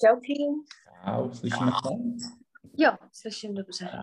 [0.00, 0.64] Čau, Kým.
[1.04, 1.88] Čau, slyšíme se?
[2.78, 4.02] Jo, slyším dobře.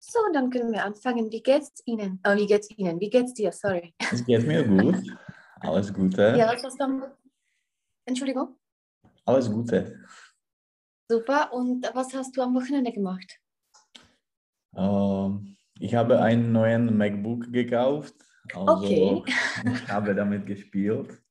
[0.00, 1.30] So, dann können wir anfangen.
[1.30, 2.18] Wie geht's Ihnen?
[2.26, 3.00] Oh, wie geht's Ihnen?
[3.00, 3.50] Wie geht's dir?
[3.52, 3.94] Sorry.
[4.12, 4.96] Es geht mir gut.
[5.62, 6.34] Alles Gute.
[6.36, 7.04] Ja, was du am...
[8.06, 8.56] Entschuldigung?
[9.26, 9.98] Alles Gute.
[11.10, 11.52] Super.
[11.52, 13.40] Und was hast du am Wochenende gemacht?
[14.76, 18.14] Ähm, ich habe einen neuen MacBook gekauft.
[18.54, 19.22] Also Okay.
[19.72, 21.22] ich habe damit gespielt.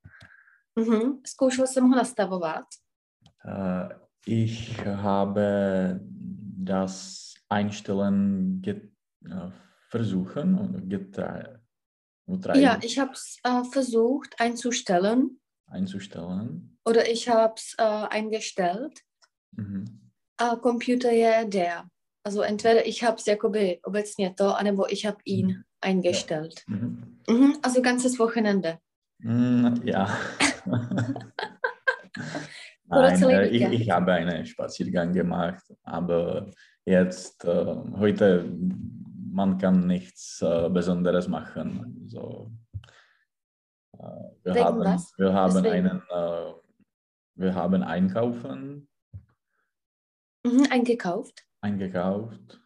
[0.76, 1.20] Mhm.
[1.24, 2.66] Zkoušel jsem ho nastavovat.
[3.46, 3.90] Äh,
[4.28, 6.00] ich habe
[6.64, 8.84] das Einstellen get,
[9.26, 9.52] äh,
[9.90, 11.60] versuchen und getre,
[12.28, 16.78] getreiben, Ja, ich habe es äh, versucht einzustellen einzustellen.
[16.86, 18.94] oder ich habe es äh, eingestellt.
[19.58, 19.86] Mhm.
[20.62, 21.86] Computer je der.
[22.24, 26.64] Also entweder ich habe es jakoby obecně to, anebo ich habe ihn eingestellt.
[26.68, 27.20] Mhm.
[27.30, 27.54] Mhm.
[27.64, 28.80] Also ganzes Wochenende.
[29.20, 30.08] Mm, ja.
[32.86, 36.50] Nein, äh, ich, ich habe einen Spaziergang gemacht, aber
[36.86, 38.52] jetzt, äh, heute,
[39.32, 42.04] man kann nichts äh, Besonderes machen.
[42.08, 42.52] So,
[43.94, 43.98] äh,
[44.44, 45.14] wir, Wegen haben, was?
[45.18, 45.88] wir haben Weswegen?
[45.90, 46.54] einen, äh,
[47.36, 48.88] wir haben einkaufen,
[50.44, 50.66] Mhm.
[50.72, 51.46] Eingekauft.
[51.62, 52.60] eingekauft,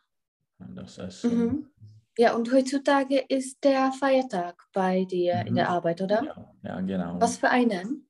[0.59, 1.37] das Essen.
[1.37, 1.67] Mhm.
[2.17, 5.71] Ja, und heutzutage ist der Feiertag bei dir in der Mhm.
[5.71, 6.23] Arbeit, oder?
[6.23, 7.19] Ja, ja, genau.
[7.19, 8.07] Was für einen?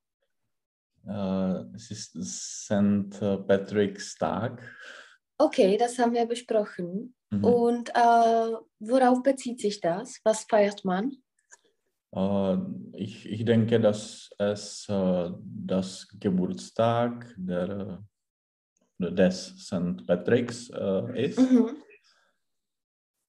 [1.08, 3.20] Äh, es ist St.
[3.47, 4.62] Patrick's Tag.
[5.39, 7.16] Okay, das haben wir besprochen.
[7.31, 7.44] Mhm.
[7.44, 10.19] Und äh, worauf bezieht sich das?
[10.23, 11.12] Was feiert man?
[12.14, 12.58] Äh,
[12.94, 18.03] ich, ich denke, dass es äh, das Geburtstag der,
[19.00, 20.06] des St.
[20.06, 21.40] Patricks äh, ist.
[21.40, 21.75] Mhm.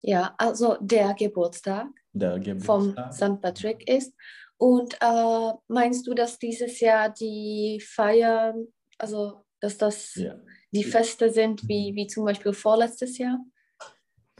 [0.09, 3.13] Ja, also der Geburtstag Der vom Geburtstag.
[3.13, 3.41] St.
[3.43, 4.15] Patrick ist.
[4.57, 8.69] Und äh, meinst du, dass dieses Jahr die Feiern,
[8.99, 10.37] also dass das Ja.
[10.71, 13.39] die Feste sind wie, wie zum Beispiel vorletztes Jahr?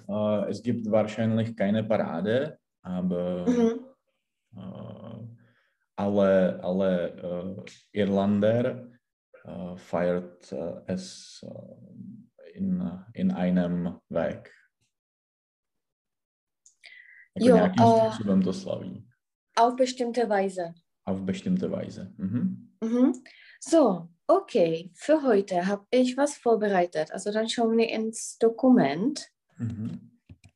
[0.09, 3.87] Äh, es gibt wahrscheinlich keine Parade, aber Mhm.
[4.57, 5.27] äh,
[5.97, 8.87] alle, alle äh, Irländer
[9.45, 10.53] äh, feiert
[10.87, 11.45] es
[12.55, 14.53] in, in einem Weg.
[17.37, 19.07] Jako Jo, nějakým a- způsobem to slaví.
[19.59, 20.73] Auf bestimmte Weise.
[21.07, 22.13] Auf bestimmte Weise.
[22.19, 22.69] Mhm.
[22.85, 23.13] Mhm.
[23.69, 27.11] So, okay, für heute habe ich was vorbereitet.
[27.13, 29.27] Also dann schauen wir ins Dokument.
[29.59, 30.11] Mhm.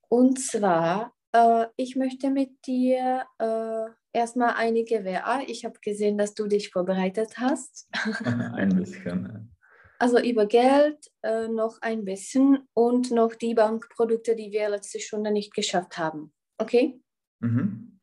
[0.09, 5.41] Und zwar, äh, ich möchte mit dir äh, erstmal einige WA.
[5.47, 7.89] Ich habe gesehen, dass du dich vorbereitet hast.
[8.55, 9.55] Ein bisschen.
[9.99, 15.31] Also über Geld äh, noch ein bisschen und noch die Bankprodukte, die wir letzte Stunde
[15.31, 16.33] nicht geschafft haben.
[16.61, 17.01] Okay?
[17.41, 17.99] Mhm.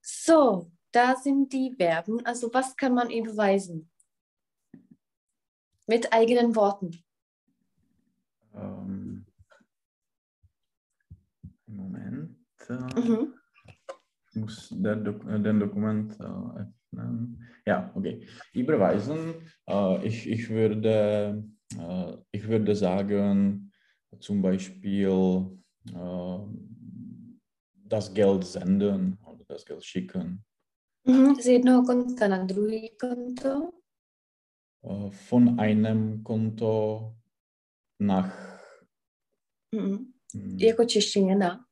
[0.00, 2.24] So, da sind die Verben.
[2.26, 3.88] Also was kann man überweisen?
[5.86, 6.90] Mit eigenen Worten.
[8.54, 9.24] Ähm,
[11.66, 12.36] Moment.
[12.68, 13.34] äh, Mhm.
[14.32, 17.46] Ich muss Dok äh, den Dokument äh, öffnen.
[17.66, 18.26] Ja, okay.
[18.52, 19.34] Überweisen.
[20.02, 21.44] Ich, ich, würde,
[22.32, 23.70] ich würde sagen,
[24.18, 25.62] zum Beispiel
[27.90, 30.44] das Geld senden oder das Geld schicken.
[31.04, 31.34] Mhm.
[31.40, 33.72] Z jednoho konta na druhý konto.
[34.82, 37.14] Äh, von einem Konto
[37.98, 38.32] nach
[39.72, 40.12] Mhm.
[40.34, 41.64] hm, Jako češtině na.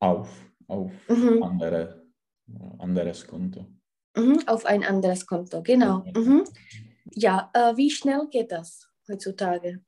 [0.00, 0.28] auf,
[0.68, 1.42] auf Mhm.
[1.42, 2.02] andere,
[2.80, 3.66] anderes Konto.
[4.16, 4.38] Mhm.
[4.46, 6.04] Auf ein anderes Konto, genau.
[6.16, 6.44] Mhm.
[7.16, 9.80] Ja, äh, wie schnell geht das heutzutage?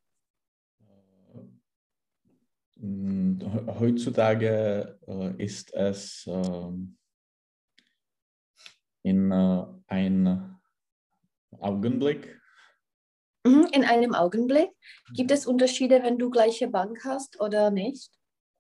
[2.85, 6.99] Mm, he- Heutzutage äh, ist es ähm,
[9.03, 10.59] in äh, ein
[11.61, 12.39] Augenblick.
[13.47, 13.69] Mhm.
[13.73, 14.71] In einem Augenblick.
[15.15, 18.11] Gibt es Unterschiede, wenn du gleiche Bank hast oder nicht?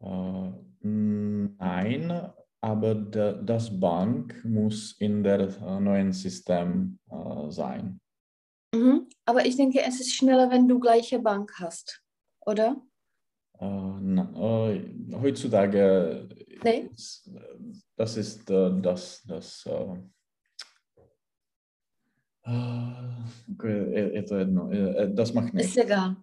[0.01, 2.33] Äh, nein,
[2.63, 6.99] aber das Bank muss in der äh, neuen System
[7.49, 8.01] sein.
[8.75, 9.09] Mhm.
[9.27, 12.03] Aber ich denke, es ist schneller, wenn du gleiche Bank hast,
[12.41, 12.77] oder?
[13.61, 13.67] Äh,
[14.01, 14.81] na, äh,
[15.21, 16.29] heutzutage
[16.65, 16.89] Nee.
[16.93, 17.31] ist,
[17.97, 19.65] das ist äh, das, das
[23.63, 25.77] je, je to jedno, äh, das macht Ist nichts.
[25.77, 26.17] egal.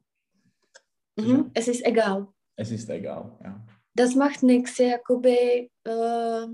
[1.17, 1.51] Mhm.
[1.53, 2.27] Es ist egal.
[2.55, 3.65] Es ist egal, ja.
[3.93, 6.47] Das macht nichts, jakoby, uh,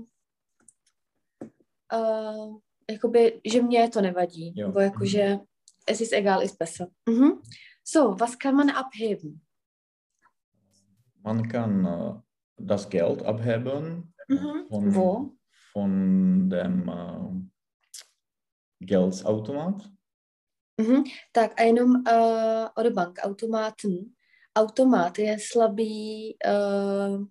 [1.92, 2.58] uh,
[2.90, 4.52] jakoby, že mě to nevadí.
[4.56, 4.66] Jo.
[4.66, 5.40] Nebo jakože,
[5.86, 6.88] es ist egal, ist besser.
[7.08, 7.40] Mhm.
[7.84, 9.40] So, was kann man abheben?
[11.24, 12.14] Man kann äh,
[12.56, 14.66] das Geld abheben Mhm.
[14.68, 15.32] von, Wo?
[15.72, 17.48] von dem äh,
[18.80, 19.88] Geldautomat?
[20.80, 21.04] Mhm.
[21.32, 24.12] Tak a jenom uh, od bankautomáten.
[24.54, 27.24] Automat je slabý uh,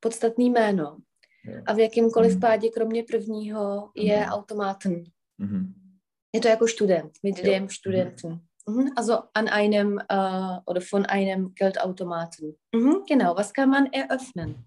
[0.00, 0.98] podstatný jméno.
[1.44, 1.62] Ja.
[1.66, 2.40] A v jakýmkoliv Mhm.
[2.40, 4.28] pádě, kromě prvního, je Mhm.
[4.28, 5.04] automaten.
[5.38, 5.74] Mhm.
[6.34, 7.12] Je to jako Student,
[7.44, 8.30] dem Studenten.
[8.30, 8.40] Mhm.
[8.94, 12.56] Also an einem äh, oder von einem Geldautomaten.
[12.72, 13.02] Mhm.
[13.08, 14.64] Genau, was kann man eröffnen?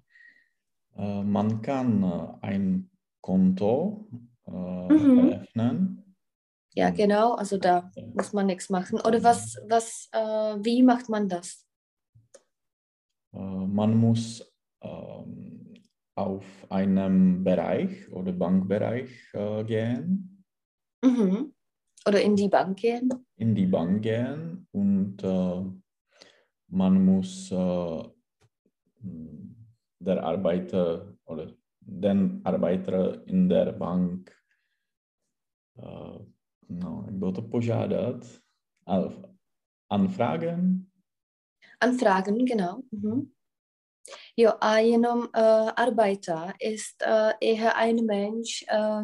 [0.97, 2.89] Äh, man kann äh, ein
[3.21, 4.07] Konto
[4.45, 5.18] äh, Mhm.
[5.31, 6.15] eröffnen.
[6.74, 6.95] Ja, Mhm.
[6.95, 9.00] genau, also da muss man nichts machen.
[9.00, 11.65] Oder was, was, wie macht man das?
[13.31, 14.44] Man muss
[14.81, 15.74] ähm,
[16.15, 19.09] auf einem Bereich oder Bankbereich
[19.68, 20.44] gehen,
[21.01, 21.54] Mhm.
[22.07, 23.09] Oder in die Bank gehen?
[23.37, 25.63] in die Bank gehen und äh,
[26.67, 28.03] man muss äh,
[29.99, 34.31] der Arbeiter oder den Arbeiter in der Bank
[35.77, 36.19] äh,
[36.67, 38.41] no, jak bylo to požádat,
[39.89, 40.91] anfragen,
[41.79, 42.81] Anfragen, genau.
[42.91, 43.31] Mhm.
[44.37, 49.03] Jo, a jenom äh, Arbeiter ist äh, eher ein Mensch, äh,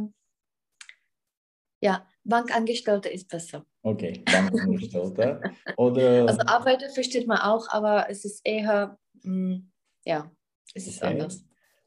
[1.81, 3.65] ja, Bankangestellte ist besser.
[3.83, 5.41] okay, Bankangestellte
[5.77, 9.59] oder Also Arbeiter versteht man auch, aber es ist eher, mh,
[10.05, 10.31] ja,
[10.73, 11.13] es ist Okay.
[11.13, 11.43] anders.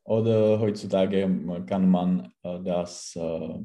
[0.07, 1.27] Oder heutzutage
[1.67, 3.59] kann man äh, das äh,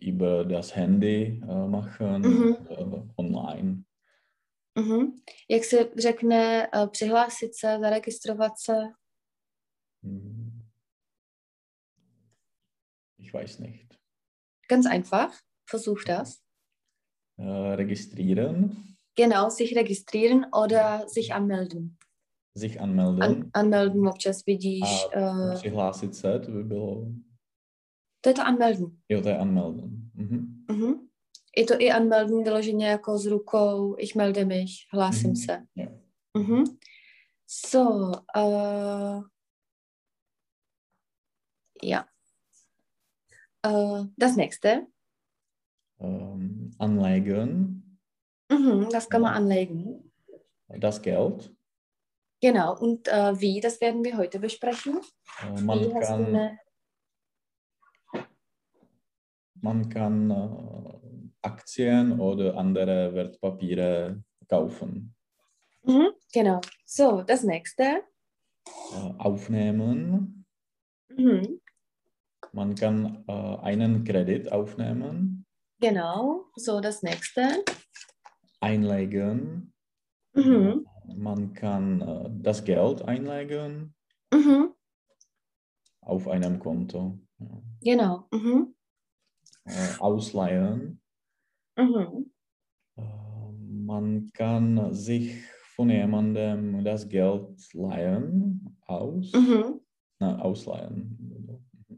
[0.00, 3.12] über das Handy äh, machen, Mhm.
[3.16, 3.84] online.
[4.76, 5.22] Mhm.
[5.48, 8.82] Jak se řekne přihlásit se, zaregistrovat se?
[10.02, 10.50] Hm.
[13.18, 13.98] Ich weiß nicht.
[14.68, 15.32] Ganz einfach.
[15.70, 16.40] Versuch das.
[17.38, 18.76] Äh, registrieren,
[19.16, 21.98] Genau, sich registrieren oder sich anmelden.
[22.56, 25.06] sich anmelden, An, anmelden občas vidíš.
[25.16, 27.06] a Uh, přihlásit se, to by bylo,
[28.20, 28.96] to je to anmelden.
[29.08, 30.10] jo, to je anmelden.
[30.14, 30.64] Mhm.
[30.70, 31.08] Mhm.
[31.56, 35.36] Je to i anmelden vyloženě jako s rukou, ich melde mich, hlásím Mhm.
[35.36, 35.66] se.
[35.76, 35.88] Jo.
[36.38, 36.64] Mhm.
[37.46, 37.80] So,
[38.36, 39.24] uh,
[41.82, 42.04] ja.
[43.66, 44.86] Uh, das nächste.
[46.00, 47.98] Ähm, anlegen,
[48.50, 50.12] Mhm, das kann man anlegen.
[50.68, 51.54] das Geld.
[52.40, 55.00] Genau, und äh, wie, das werden wir heute besprechen.
[55.40, 56.58] Äh, man Wie kann eine,
[59.60, 65.14] Man kann äh, Aktien oder andere Wertpapiere kaufen,
[65.82, 66.60] mhm, genau.
[66.84, 68.02] So, das nächste.
[68.92, 70.44] äh, aufnehmen.
[71.08, 71.60] Mhm,
[72.52, 75.43] Man kann äh, einen Kredit aufnehmen,
[75.88, 76.46] genau.
[76.56, 77.62] So, das nächste.
[78.60, 79.72] einlegen.
[80.32, 80.86] Mhm,
[81.16, 83.94] Man kann äh, das Geld einlegen
[84.32, 84.72] mhm,
[86.00, 87.18] auf einem Konto.
[87.38, 87.62] Ja.
[87.82, 88.26] genau.
[88.32, 88.74] Mhm,
[89.66, 91.00] Äh, ausleihen.
[91.76, 92.32] mhm,
[92.96, 93.02] Äh,
[93.86, 95.36] man kann sich
[95.76, 99.80] von jemandem das Geld leihen, aus, mhm,
[100.20, 100.98] na, ausleihen.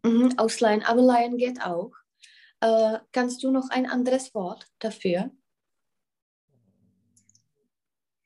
[0.04, 0.34] mhm.
[0.36, 1.92] Ausleihen, aber leihen geht auch.
[2.60, 5.30] Äh, kannst du noch ein anderes Wort dafür?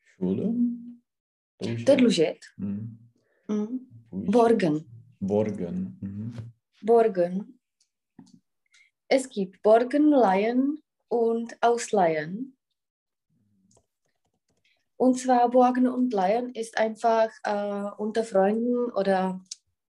[0.03, 1.03] Schulden?
[1.61, 2.53] Der dlužit.
[2.57, 2.99] Mhm.
[3.49, 3.87] Mhm.
[4.11, 4.85] Půjč- Borgen.
[5.21, 5.99] Borgen.
[6.01, 6.35] Mhm.
[6.83, 7.59] Borgen.
[9.09, 12.57] Es gibt Borgen, Leihen und Ausleihen.
[14.97, 19.41] Und zwar Borgen und Leihen ist einfach äh, unter Freunden oder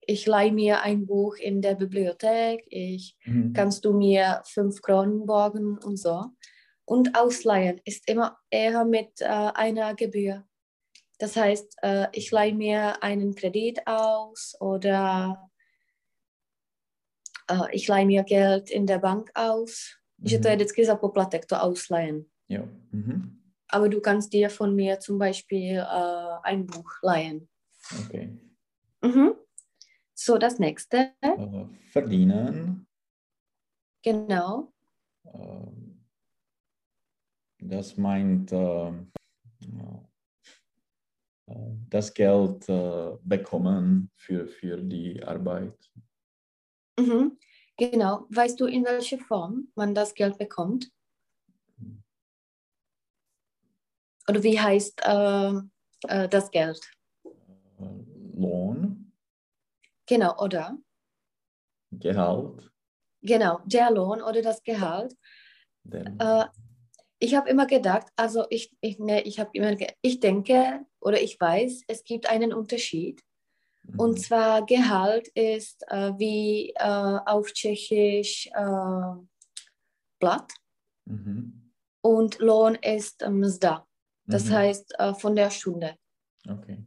[0.06, 3.52] ich leihe mir ein Buch in der Bibliothek, ich Mhm.
[3.52, 6.24] kannst du mir fünf Kronen borgen und so.
[6.84, 10.44] Und Ausleihen ist immer eher mit äh, einer Gebühr.
[11.18, 15.50] Das heißt, äh, ich leihe mir einen Kredit aus oder
[17.50, 19.96] äh, ich leihe mir Geld in der Bank aus.
[20.24, 20.58] Že to je Mhm.
[20.60, 22.24] vždycky za poplatek, to ausleihen.
[22.48, 22.62] Jo.
[22.92, 23.42] Mhm.
[23.68, 27.48] Aber du kannst dir von mir zum Beispiel äh, ein Buch leihen.
[28.06, 28.30] Okay.
[29.02, 29.34] Mhm.
[30.26, 31.12] So, das nächste.
[31.20, 32.88] Äh, verdienen.
[34.02, 34.72] Genau.
[35.22, 35.70] Äh,
[37.60, 38.92] das meint äh, äh,
[41.90, 42.66] das Geld
[43.22, 45.78] bekommen für, für die Arbeit.
[46.98, 47.38] Mhm.
[47.76, 48.26] Genau.
[48.30, 50.90] Weißt du, in welcher Form man das Geld bekommt?
[54.28, 56.80] Oder wie heißt äh, das Geld?
[58.34, 59.05] Lohn,
[60.06, 60.76] Genau, oder?
[61.92, 62.70] Gehalt.
[63.22, 65.16] Genau, der Lohn oder das Gehalt.
[65.90, 66.44] Äh,
[67.18, 71.40] ich habe immer gedacht, also ich, ich, nee, ich habe immer, ich denke oder ich
[71.40, 73.22] weiß, es gibt einen Unterschied.
[73.84, 73.98] mhm.
[74.00, 79.12] Und zwar Gehalt ist äh, wie äh, auf Tschechisch äh,
[80.20, 80.52] Blatt.
[81.08, 81.72] Mhm.
[82.00, 83.86] und Lohn ist ähm, Mzda.
[84.26, 84.52] Das Mhm.
[84.54, 85.96] heißt äh, von der Stunde.
[86.48, 86.84] Okay.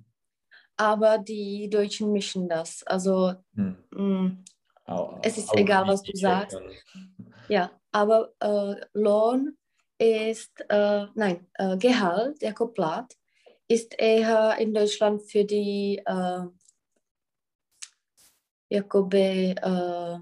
[0.80, 2.84] Aber die Deutschen mischen das.
[2.84, 3.76] Also Hm.
[3.92, 4.38] mh,
[4.86, 6.58] Au- Es ist egal, was du sagst.
[6.58, 7.44] Tschechen.
[7.50, 9.58] ja, aber äh, Lohn
[9.98, 13.14] ist, äh, nein, äh, Gehalt, der Plat,
[13.68, 16.44] ist eher in Deutschland für die äh,
[18.70, 20.20] jakoby, äh.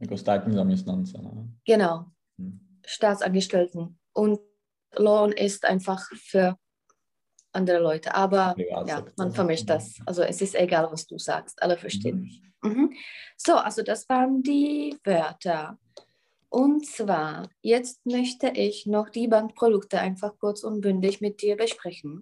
[0.00, 1.52] Ne?
[1.66, 2.06] genau,
[2.38, 2.60] Hm.
[2.86, 3.98] Staatsangestellten.
[4.14, 4.40] Und
[4.96, 6.56] Lohn ist einfach für
[7.58, 8.14] andere Leute.
[8.14, 9.98] Aber ja, man vermischt das.
[10.06, 11.62] Also es ist egal, was du sagst.
[11.62, 12.22] Alle verstehen Mhm.
[12.22, 12.42] mich.
[12.62, 12.92] Mhm.
[13.36, 15.78] So, also das waren die Wörter.
[16.50, 22.20] Und zwar, jetzt möchte ich noch die Bankprodukte einfach kurz und bündig mit dir besprechen.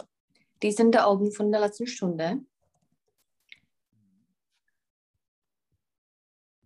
[0.63, 2.41] Die sind da oben von der letzten Stunde.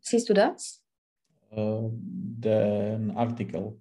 [0.00, 0.82] Siehst du das?
[1.50, 3.80] Äh, den Artikel.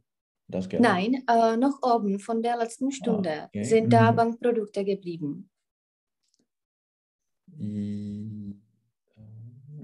[0.79, 3.63] Nein, äh, noch oben von der letzten Stunde okay.
[3.63, 4.15] sind da Mhm.
[4.15, 5.49] Bankprodukte geblieben.
[7.59, 8.55] I-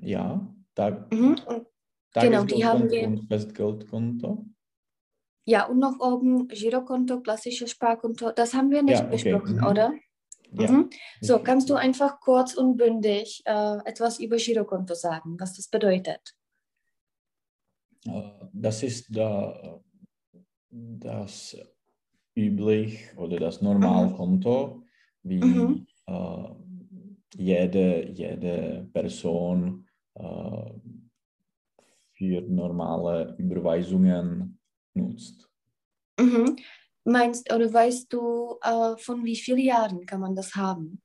[0.01, 1.35] Ja, Tag, Mhm.
[1.47, 1.67] Und,
[2.13, 4.45] Genau, die haben wir- und Festgeldkonto.
[5.45, 8.31] ja, und noch oben Girokonto, klassisches Sparkonto.
[8.31, 9.11] Das haben wir nicht Ja, okay.
[9.33, 9.65] besprochen, Mhm.
[9.67, 9.93] oder?
[10.51, 10.71] Ja.
[10.71, 10.89] Mhm.
[11.21, 16.35] So, kannst du einfach kurz und bündig äh, etwas über Girokonto sagen, was das bedeutet?
[18.05, 19.81] Äh, Das ist da,
[20.75, 21.57] das
[22.35, 24.83] üblich oder das Normalkonto,
[25.23, 25.87] wie Mhm.
[26.07, 26.49] äh,
[27.37, 30.71] jede, jede Person äh,
[32.13, 34.59] für normale Überweisungen
[34.93, 35.49] nutzt.
[36.19, 36.57] Mhm.
[37.05, 41.01] Meinst oder weißt du, äh, von wie vielen Jahren kann man das haben?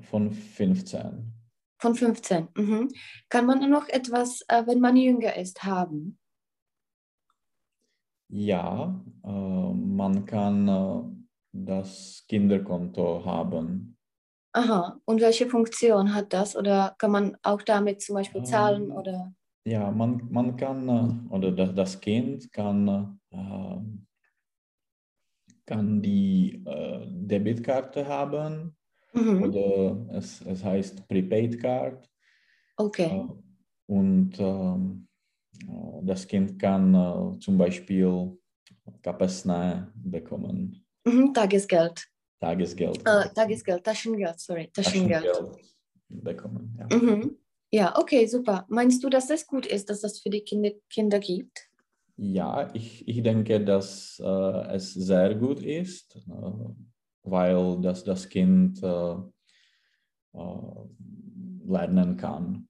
[0.00, 1.32] Von 15.
[1.78, 2.48] Von 15.
[2.56, 2.88] Mhm.
[3.28, 6.18] Kann man noch etwas, äh, wenn man jünger ist, haben?
[8.28, 11.02] Ja, äh, man kann äh,
[11.52, 13.96] das Kinderkonto haben.
[14.52, 15.00] Aha.
[15.04, 16.56] Und welche Funktion hat das?
[16.56, 19.34] Oder kann man auch damit zum Beispiel zahlen Ähm, oder?
[19.66, 23.78] Ja, man, man kann, äh, oder das, das Kind kann, äh,
[25.66, 28.76] kann die äh, Debitkarte haben
[29.12, 29.42] Mhm.
[29.44, 32.08] oder es, es heißt Prepaid Card.
[32.76, 33.06] Okay.
[33.06, 33.28] Äh,
[33.86, 35.15] und ähm, äh,
[36.02, 38.38] das Kind kann äh, zum Beispiel
[39.02, 41.32] Kapesné bekommen, Mhm.
[41.32, 42.04] Tagesgeld.
[42.40, 42.98] Tagesgeld.
[43.06, 45.24] Äh, Tagesgeld, Taschengeld, sorry, Taschengeld.
[45.24, 45.74] Taschengeld
[46.08, 46.76] bekommen.
[46.78, 46.96] Ja.
[46.96, 47.36] Mhm.
[47.72, 48.64] Ja, okay, super.
[48.68, 51.68] Meinst du, dass das gut ist, dass das für die Kinder, Kinder gibt?
[52.16, 56.74] Ja, ich, ich denke, dass äh, es sehr gut ist, äh,
[57.22, 59.16] weil das, das Kind äh,
[60.34, 60.88] äh,
[61.66, 62.68] lernen kann,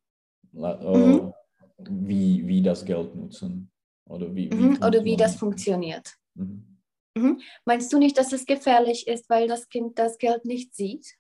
[0.53, 1.33] le- äh, Mhm.
[1.79, 3.71] Wie, wie das Geld nutzen.
[4.09, 4.79] Oder wie, Mhm.
[4.87, 6.17] Oder wie das funktioniert.
[6.35, 6.77] funktioniert?
[7.15, 7.41] Mhm.
[7.65, 11.15] Meinst du nicht, dass es gefährlich ist, weil das Kind das Geld nicht sieht?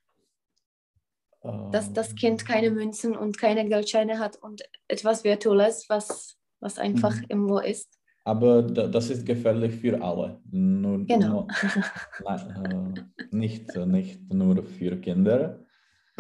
[1.71, 7.15] Dass das Kind keine Münzen und keine Geldscheine hat und etwas Virtuelles, was, was einfach
[7.15, 7.25] Mhm.
[7.29, 7.99] irgendwo ist?
[8.25, 10.41] Aber da, das ist gefährlich für alle.
[10.51, 11.47] Nur, Genau.
[11.47, 11.49] nur,
[12.27, 15.65] äh, nicht, nicht nur für Kinder.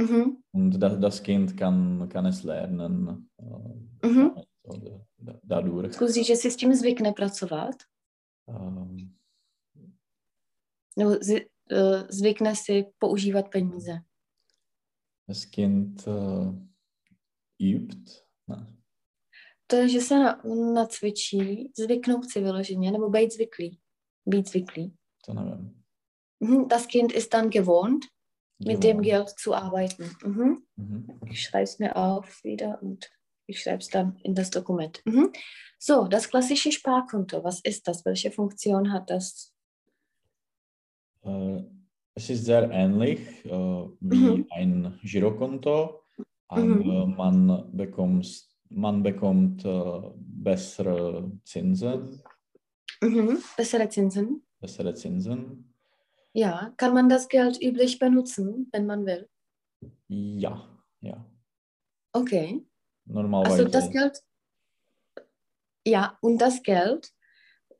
[0.00, 0.42] Mhm.
[0.52, 3.28] Und das, das Kind kann, kann es lernen.
[4.04, 4.30] Mhm.
[5.18, 5.92] da- dadurch.
[5.92, 7.74] Zkusí, že si s tím zvykne pracovat,
[8.48, 9.14] Ähm,
[10.98, 14.00] nebo zi- eh, zvykne si používat peníze.
[15.28, 16.52] das Kind äh,
[17.58, 18.10] übt.
[18.48, 18.76] Ne?
[19.66, 20.42] To je, že se na,
[20.74, 23.78] nacvičí, zvyknout si vyloženě, nebo být zvyklý.
[24.26, 24.94] Být zvyklý.
[25.24, 25.82] To nevím.
[26.40, 26.68] Mhm.
[26.68, 28.04] Das Kind ist dann gewohnt,
[28.58, 29.04] mit dem Gewohnt.
[29.04, 30.16] Geld zu arbeiten.
[30.22, 30.62] Mhm.
[30.76, 31.20] Mhm.
[31.30, 33.10] Ich schreibe es mir auf wieder und
[33.46, 35.02] ich schreibe es dann in das Dokument.
[35.04, 35.32] Mhm.
[35.78, 38.04] So, das klassische Sparkonto, was ist das?
[38.04, 39.52] Welche Funktion hat das?
[41.22, 41.62] Äh,
[42.14, 43.50] es ist sehr ähnlich äh,
[44.00, 44.46] wie Mhm.
[44.50, 46.00] ein Girokonto,
[46.48, 47.14] aber Mhm.
[47.16, 48.26] man bekommt,
[48.70, 52.22] man bekommt äh, bessere Zinsen.
[53.02, 53.38] Mhm.
[53.56, 54.42] Bessere Zinsen.
[54.60, 55.74] Bessere Zinsen.
[56.36, 59.26] Ja, kann man das Geld üblich benutzen, wenn man will?
[60.08, 60.68] Ja,
[61.00, 61.24] ja.
[62.12, 62.62] Okay.
[63.06, 63.64] Normalerweise.
[63.64, 64.22] Also das Geld,
[65.86, 67.10] ja, und das Geld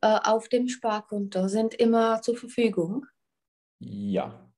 [0.00, 3.04] äh, auf dem Sparkonto sind immer zur Verfügung.
[3.78, 4.50] Ja.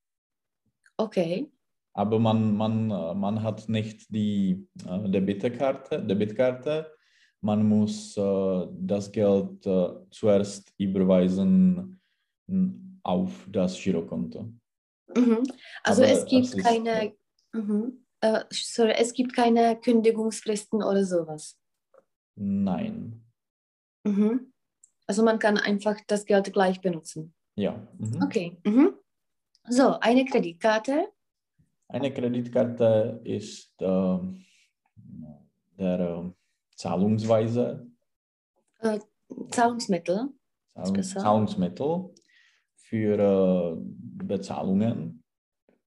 [0.97, 1.51] Okay.
[1.93, 6.95] Aber man, man, äh, man hat nicht die äh, Debitkarte, Debitkarte.
[7.41, 12.01] Man muss äh, das Geld äh, zuerst überweisen
[13.03, 14.53] auf das Girokonto.
[15.15, 15.43] Mhm.
[15.83, 17.15] Also Aber es gibt keine,
[17.53, 18.05] mhm.
[18.21, 21.59] äh, sorry, es gibt keine Kündigungsfristen oder sowas.
[22.35, 23.25] Nein.
[24.05, 24.53] Mhm.
[25.07, 27.35] Also man kann einfach das Geld gleich benutzen.
[27.57, 27.87] Ja.
[27.99, 28.23] Mhm.
[28.23, 28.59] Okay.
[28.65, 28.95] Mhm.
[29.69, 31.09] So, eine Kreditkarte.
[31.89, 34.19] Eine Kreditkarte ist äh,
[35.79, 36.31] der äh,
[36.77, 37.87] Zahlungsweise,
[38.81, 39.01] Äh,
[39.51, 40.29] Zahlungsmittel.
[40.75, 42.15] Zahlungsmittel
[42.89, 43.77] für äh,
[44.25, 45.23] Bezahlungen.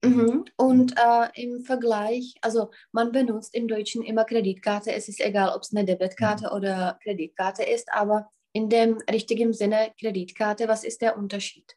[0.04, 0.44] Mhm.
[0.56, 4.92] Und äh, im Vergleich, also man benutzt im Deutschen immer Kreditkarte.
[4.92, 9.92] Es ist egal, ob es eine Debitkarte oder Kreditkarte ist, aber in dem richtigen Sinne
[10.00, 11.76] Kreditkarte, was ist der Unterschied?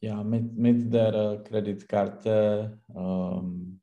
[0.00, 3.80] Ja, mit, mit der äh, Kreditkarte ähm,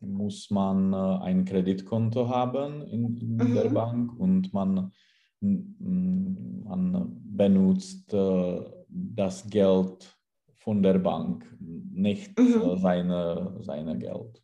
[0.00, 3.74] muss man äh, ein Kreditkonto haben in, in der Mhm.
[3.74, 4.92] Bank und man,
[5.40, 10.16] man benutzt äh, das Geld
[10.56, 12.62] von der Bank, nicht Mhm.
[12.62, 14.42] äh, seine, seine Geld,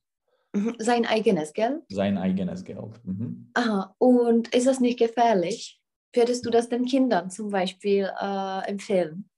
[0.55, 0.75] Mhm.
[0.79, 1.83] Sein eigenes Geld?
[1.91, 2.99] sein eigenes Geld.
[3.05, 3.51] Mhm.
[3.55, 3.95] Aha.
[3.99, 5.79] Und ist das nicht gefährlich?
[6.15, 9.29] Würdest du das den Kindern zum Beispiel äh, empfehlen?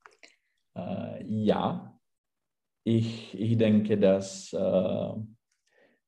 [0.77, 1.99] Äh, ja,
[2.85, 5.13] ich, ich denke, dass äh,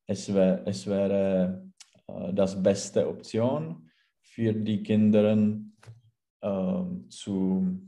[0.07, 1.65] es, wär, es wäre
[2.07, 3.91] äh, das beste Option
[4.23, 5.33] für die Kinder
[6.43, 7.81] ähm, zu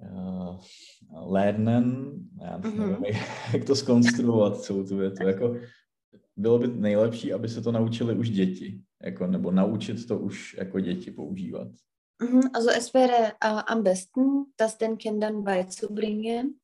[0.00, 0.56] äh,
[1.26, 2.12] lernen,
[2.42, 2.78] já Mhm.
[2.78, 5.26] nevím, jak- jak to skonstruovat celou tu větu.
[5.26, 5.56] Jako,
[6.36, 10.80] bylo by nejlepší, aby se to naučili už děti, jako, nebo naučit to už jako
[10.80, 11.68] děti používat.
[12.22, 12.40] Mhm.
[12.54, 16.54] Also es wäre äh, am besten, das den Kindern beizubringen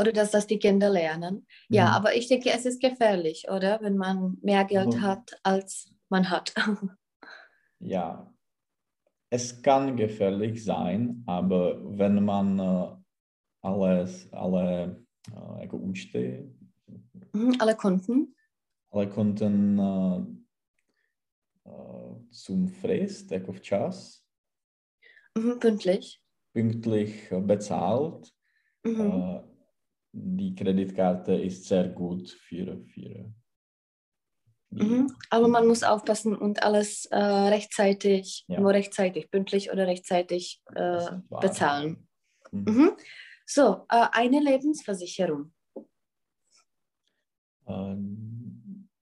[0.00, 1.46] oder dass das die Kinder lernen.
[1.70, 1.92] Ja, Mhm.
[1.94, 3.78] aber ich denke, es ist gefährlich, oder?
[3.80, 6.52] Wenn man mehr Geld Also- hat, als man hat.
[7.80, 8.32] Ja,
[9.36, 12.96] es kann gefährlich sein, aber wenn man äh,
[13.62, 15.04] alles, alle
[15.60, 16.50] äh, účty,
[17.32, 18.34] Mhm, Alle Kunden.
[18.90, 20.20] alle Konten äh,
[21.68, 24.24] äh, zum Frist, jako včas,
[25.36, 26.22] Mhm, pünktlich.
[26.54, 28.32] pünktlich äh, bezahlt,
[28.84, 29.00] Mhm.
[29.00, 29.42] äh,
[30.12, 33.34] die Kreditkarte ist sehr gut für, für
[34.70, 35.12] Mhm.
[35.30, 38.60] Aber man muss aufpassen und alles äh, rechtzeitig, Ja.
[38.60, 42.08] nur rechtzeitig, pünktlich oder rechtzeitig äh, bezahlen.
[42.50, 42.64] Mhm.
[42.64, 42.90] Mhm.
[43.46, 45.52] So, äh, eine Lebensversicherung.
[47.66, 47.94] Äh,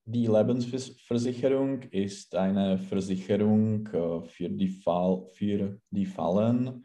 [0.07, 6.85] Die Lebensversicherung ist eine Versicherung äh, für die, Fall, für die Fallen,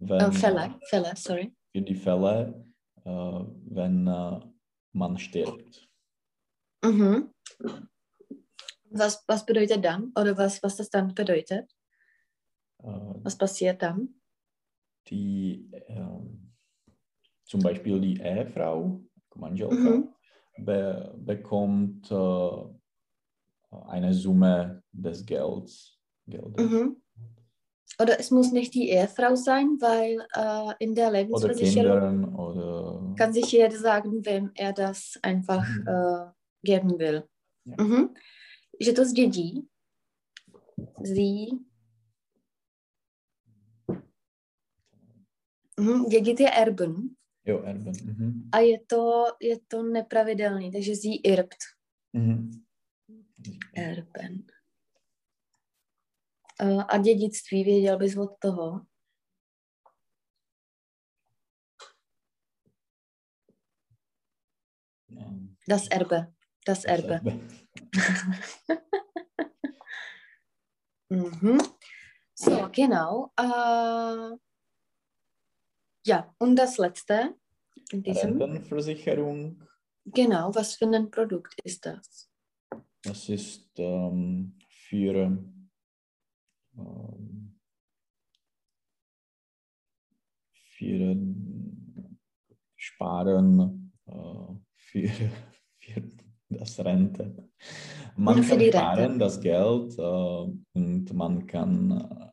[0.00, 1.54] wenn, Äh, Fälle, Fälle, sorry.
[1.72, 2.66] für die Fälle,
[3.04, 3.10] äh,
[3.70, 4.40] wenn äh,
[4.92, 5.88] man stirbt.
[6.82, 7.30] Mhm.
[8.90, 10.12] Was, was bedeutet dann?
[10.16, 11.70] Oder was, was das dann bedeutet?
[12.82, 12.86] Äh,
[13.22, 14.14] Was passiert dann?
[15.08, 16.52] Die, ähm,
[17.44, 19.00] zum Beispiel die Ehefrau,
[19.34, 20.08] Manželka, Mhm.
[20.58, 22.64] be, bekommt äh,
[23.86, 25.98] eine Summe des Gelds.
[26.26, 26.70] Geldes.
[26.70, 26.96] Mhm.
[28.00, 33.14] Oder es muss nicht die Ehefrau sein, weil äh, in der Oder Lebensversicherung Kindern oder
[33.16, 35.86] kann sich jeder sagen, wem er das einfach Mhm.
[35.88, 36.26] äh,
[36.62, 37.28] geben will.
[37.64, 37.76] Ja.
[37.82, 38.14] Mhm.
[38.80, 39.68] Že to zdědí.
[41.04, 41.46] Sie.
[45.80, 46.04] Mhm.
[46.04, 47.08] Dědit je erben.
[47.44, 47.94] jo, Erben.
[48.04, 48.48] Mhm.
[48.52, 51.56] A je to, je to nepravidelný, takže sie irbt.
[52.12, 52.50] Mhm.
[53.76, 54.44] Erben.
[56.62, 58.86] Uh, a dědictví, věděl bys od toho?
[65.10, 66.32] Ähm, Das Erbe.
[66.66, 67.14] Das Erbe.
[67.14, 67.30] Erbe.
[71.10, 71.58] Mhm.
[72.34, 73.32] So, genau.
[73.38, 74.36] Äh,
[76.06, 77.34] ja, und das letzte
[77.90, 78.40] in diesem.
[78.40, 79.62] Rentenversicherung,
[80.04, 82.30] Genau, was für ein Produkt ist das?
[83.02, 85.14] das ist ähm, für
[86.76, 87.60] ähm,
[90.76, 91.16] für
[92.76, 95.08] Sparen äh, für,
[95.80, 96.02] für
[96.48, 97.48] das Rente.
[98.16, 98.78] Man kann die Rente.
[98.78, 102.30] sparen das Geld äh, und man kann äh,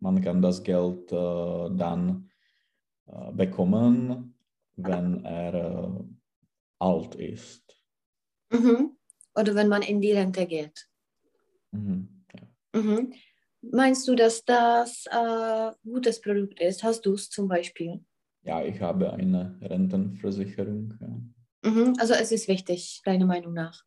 [0.00, 2.30] man kann das Geld äh, dann
[3.32, 4.34] bekommen,
[4.76, 6.04] wenn er
[6.78, 7.82] alt ist.
[8.50, 8.98] Mhm.
[9.34, 10.86] Oder wenn man in die Rente geht.
[11.72, 12.22] Mhm.
[12.34, 12.80] Ja.
[12.80, 13.14] Mhm.
[13.62, 16.84] Meinst du, dass das äh, gutes Produkt ist?
[16.84, 18.04] Hast du es zum Beispiel?
[18.48, 20.94] ja, ich habe eine Rentenversicherung.
[21.00, 21.20] Ja.
[21.62, 21.94] Mhm.
[21.98, 23.84] Also es ist wichtig, deiner Meinung nach.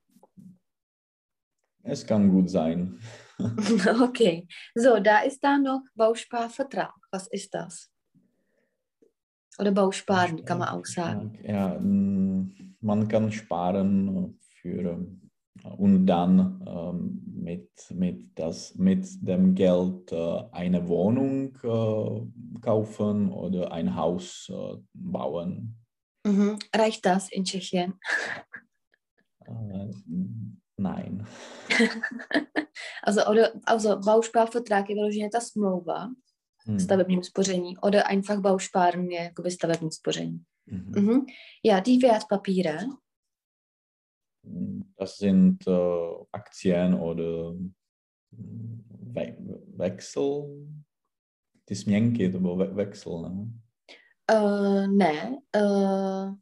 [1.84, 3.00] Es kann gut sein.
[4.02, 4.48] Okay.
[4.76, 6.94] So, da ist da noch Bausparvertrag.
[7.10, 7.90] Was ist das?
[9.58, 11.40] Oder Bausparen, kann man auch sagen.
[11.44, 15.08] Ja, mm, man kann sparen für
[15.78, 23.72] und dann ähm, mit, mit, das, mit dem Geld äh, eine Wohnung äh, kaufen oder
[23.72, 25.81] ein Haus äh, bauen.
[26.28, 26.60] Mhm.
[26.76, 27.94] Reicht das in Tschechien?
[29.48, 29.92] Äh,
[30.78, 31.28] nein.
[33.04, 36.10] also, oder, also bausparvertrag je vyloženě ta smlouva,
[36.68, 36.80] Hm.
[36.80, 40.44] stavebním spoření, oder einfach bausparen je jakoby stavební spoření.
[40.66, 40.92] Mhm.
[40.96, 41.26] Mhm.
[41.66, 42.78] Ja, die Wertpapiere,
[44.98, 47.54] Das sind äh, Aktien oder
[48.32, 49.36] hm, We
[49.78, 50.68] Wechsel.
[51.70, 53.61] Die směnky, to byl ve Wechsel, ne?
[54.34, 56.36] Uh, ne, uh,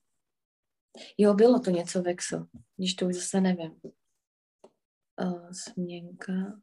[1.18, 2.48] jo, bylo to něco Vexel,
[2.78, 3.82] když to už zase nevím.
[5.22, 6.62] Uh, směnka,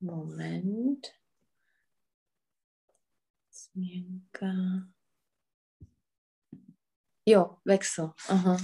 [0.00, 1.06] moment,
[3.50, 4.46] směnka,
[7.26, 8.56] jo, Vexel, aha.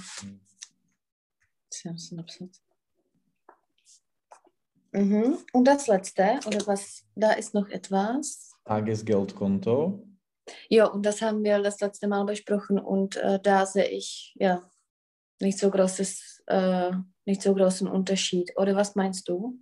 [1.72, 2.50] Jsem si napsat.
[4.96, 5.38] Mhm.
[5.52, 8.52] Und das letzte, oder was, da ist noch etwas.
[8.64, 10.04] Tagesgeldkonto.
[10.68, 14.62] Ja, und das haben wir das letzte Mal besprochen und äh, da sehe ich ja
[15.40, 16.92] nicht so großes, äh,
[17.26, 18.52] nicht so großen Unterschied.
[18.56, 19.58] Oder was meinst du?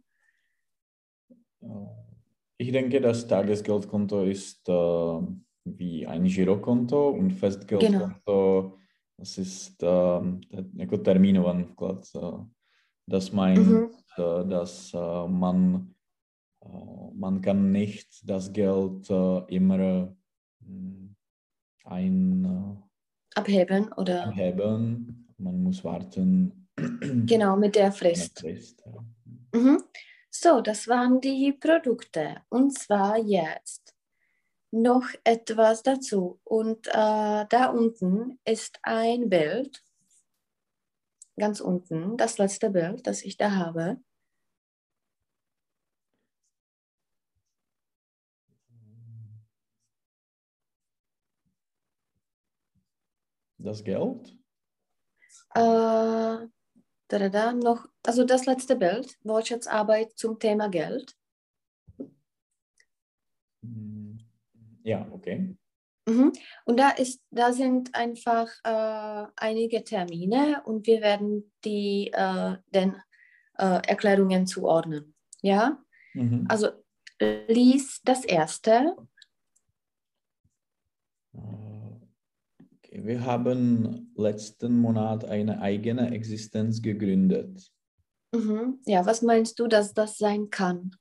[2.59, 5.21] Ich denke, das Tagesgeldkonto ist äh,
[5.65, 8.79] wie ein Girokonto und Festgeldkonto,
[9.17, 10.21] das ist äh,
[10.75, 12.05] jako termínovaný vklad.
[12.15, 12.45] Äh,
[13.07, 13.91] das meint, Mhm.
[14.19, 15.95] äh, dass äh, man,
[16.65, 20.15] äh, man kann nicht das Geld äh, immer
[21.85, 25.27] ein, äh, Abheben oder anheben.
[25.39, 26.69] Man muss warten.
[26.77, 28.41] genau mit der Frist.
[28.41, 29.59] Frist, ja.
[29.59, 29.83] Mhm.
[30.31, 32.43] So, das waren die Produkte.
[32.49, 33.95] Und zwar jetzt
[34.71, 36.41] noch etwas dazu.
[36.45, 39.85] Und äh, da unten ist ein Bild.
[41.39, 43.99] Ganz unten, das letzte Bild, das ich da habe.
[53.63, 54.37] Das Geld?
[55.55, 55.61] Äh,
[57.09, 61.15] da, da, noch, also das letzte Bild, Wortschatzarbeit zum Thema Geld.
[63.63, 64.19] Hm,
[64.83, 65.57] Ja, okay.
[66.07, 66.33] Mhm.
[66.65, 72.97] Und da ist, da sind einfach äh, einige Termine und wir werden die äh, den
[73.59, 75.15] äh, Erklärungen zuordnen.
[75.43, 75.79] Ja,
[76.15, 76.47] Mhm.
[76.49, 76.69] also
[77.49, 78.97] lies das erste.
[82.95, 87.73] Wir haben letzten Monat eine eigene Existenz gegründet.
[88.35, 88.81] Mhm.
[88.85, 90.95] Ja, was meinst du, dass das sein kann?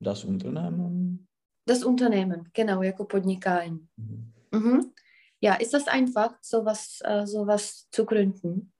[0.00, 1.28] Das Unternehmen?
[1.66, 3.88] Das Unternehmen, genau, jako podnikání.
[3.96, 4.32] Mhm.
[4.50, 4.92] Mhm.
[5.40, 8.72] Ja, ist das einfach, sowas, äh, sowas zu gründen?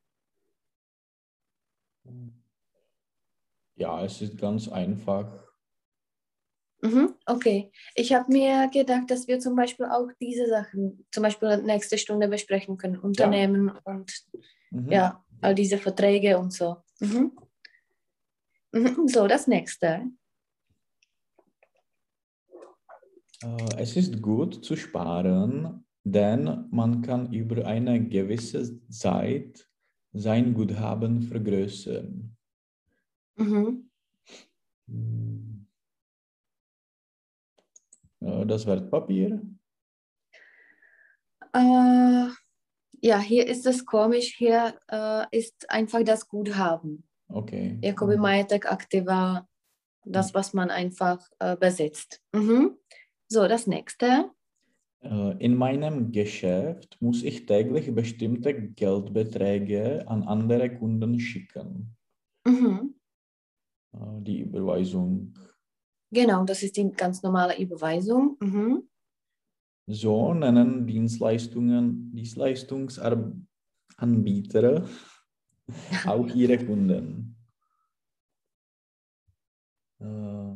[3.76, 5.51] Ja, es ist ganz einfach.
[6.82, 7.70] Mhm, okay.
[7.94, 12.26] Ich habe mir gedacht, dass wir zum Beispiel auch diese Sachen zum Beispiel nächste Stunde
[12.28, 12.98] besprechen können.
[12.98, 14.12] Unternehmen und
[14.72, 14.90] Mhm.
[14.90, 16.76] ja, all diese Verträge und so.
[17.00, 17.32] Mhm.
[18.72, 20.06] Mhm, So, das nächste.
[23.42, 29.68] Äh, Es ist gut zu sparen, denn man kann über eine gewisse Zeit
[30.12, 32.36] sein Guthaben vergrößern.
[33.36, 33.90] Mhm.
[38.24, 39.42] Äh, Das Wertpapier?
[41.54, 42.28] Äh,
[43.00, 44.34] ja, hier ist es komisch.
[44.36, 47.04] Hier äh, ist einfach das Guthaben.
[47.28, 47.78] Okay.
[47.82, 49.46] Jakoby majetek aktiva,
[50.04, 52.20] das, was man einfach äh, besitzt.
[52.32, 52.76] Mhm.
[53.28, 54.30] So, das nächste.
[55.00, 61.96] Äh, In meinem Geschäft muss ich täglich bestimmte Geldbeträge an andere Kunden schicken.
[62.46, 62.94] Mhm.
[63.94, 65.34] Äh, Die Überweisung.
[66.12, 68.36] Genau, das ist die ganz normale Überweisung.
[68.40, 68.88] Mhm.
[69.86, 74.86] So nennen Dienstleistungen, Dienstleistungsanbieter
[76.06, 77.36] auch ihre Kunden.
[80.00, 80.54] Äh,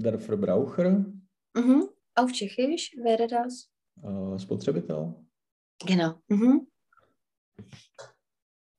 [0.00, 1.04] Der Verbraucher,
[1.54, 1.88] Mhm.
[2.14, 3.70] Auf Tschechisch wäre das.
[4.02, 5.14] äh, Spotřebitel.
[5.84, 6.20] Genau.
[6.28, 6.66] Mhm.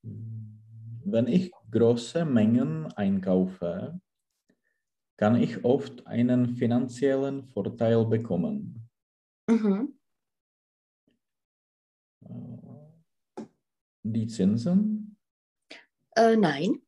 [0.02, 4.00] Wenn ich große Mengen einkaufe,
[5.19, 8.89] kann ich oft einen finanziellen Vorteil bekommen.
[9.49, 9.99] Mhm.
[12.23, 13.43] Äh,
[14.03, 15.17] Die Zinsen?
[16.15, 16.82] Äh, nein.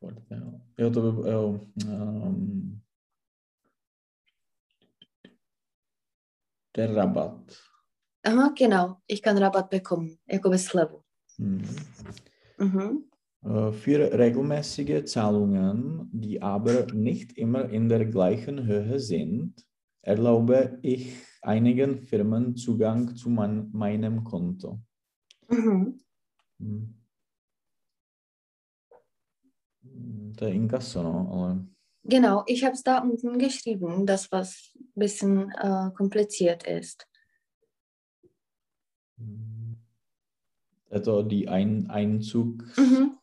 [0.00, 0.60] Vorteil.
[0.76, 2.82] To by, jo, um,
[6.74, 7.70] der Rabatt.
[8.24, 9.00] Aha, genau.
[9.06, 10.18] Ich kann Rabatt bekommen.
[10.26, 11.04] Jakoby slevu.
[11.38, 11.62] Mhm.
[12.58, 13.04] Mhm.
[13.44, 19.66] Äh, Für regelmäßige Zahlungen, die aber nicht immer in der gleichen Höhe sind,
[20.02, 24.80] erlaube ich einigen Firmen Zugang zu mein, meinem Konto.
[25.48, 26.00] Mhm.
[26.58, 26.94] Hm.
[30.40, 31.66] Inkaso, no, ale
[32.06, 37.06] Genau, ich habe es da unten geschrieben, das was ein bisschen äh, kompliziert ist.
[39.18, 39.53] hm,
[41.02, 43.18] to die Ein Einzug Mhm.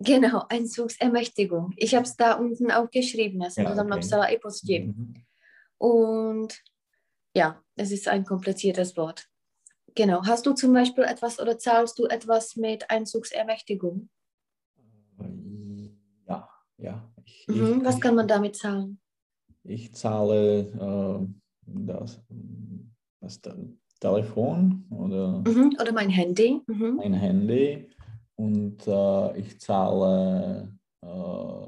[0.00, 1.72] Genau, Einzugsermächtigung.
[1.76, 3.88] Ich habe es da unten auch geschrieben, jsem Ja, okay.
[3.88, 4.26] napsala
[4.66, 4.86] tím.
[4.86, 5.14] Mhm.
[5.78, 6.62] Und
[7.34, 9.28] ja, es ist ein kompliziertes Wort.
[9.94, 10.22] Genau.
[10.26, 14.08] Hast du zum Beispiel etwas oder zahlst du etwas mit Einzugsermächtigung?
[16.28, 17.12] Ja, ja.
[17.24, 17.78] Ich, Mhm.
[17.80, 19.00] ich, Was kann man damit zahlen?
[19.62, 21.26] ich zahle äh,
[21.66, 22.20] das,
[23.20, 25.76] das Te- Telefon oder Mhm.
[25.80, 26.60] Oder mein Handy?
[26.66, 26.96] Mhm.
[26.96, 27.88] mein Handy
[28.36, 30.68] und äh, ich zahle
[31.00, 31.66] äh,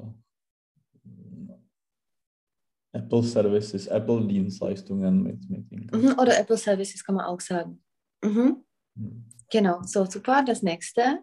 [2.93, 5.71] Apple Services, Apple Dienstleistungen mit, mit.
[5.71, 6.15] Mhm.
[6.19, 7.81] Oder Apple Services kann man auch sagen.
[8.23, 8.63] Mhm.
[8.95, 9.25] Hm.
[9.49, 10.43] Genau, so super.
[10.45, 11.19] Das nächste.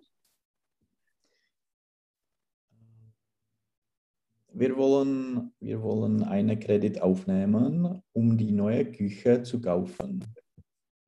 [4.52, 10.24] Wir wollen, wir wollen einen Kredit aufnehmen, um die neue Küche zu kaufen.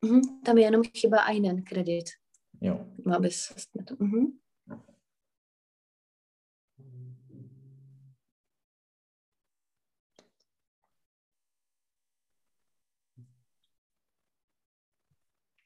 [0.07, 0.42] Mhm.
[0.45, 2.05] Tam je jenom chyba einen Kredit.
[2.61, 2.87] Ja.
[3.05, 3.55] Má bys...
[3.99, 4.38] Mhm.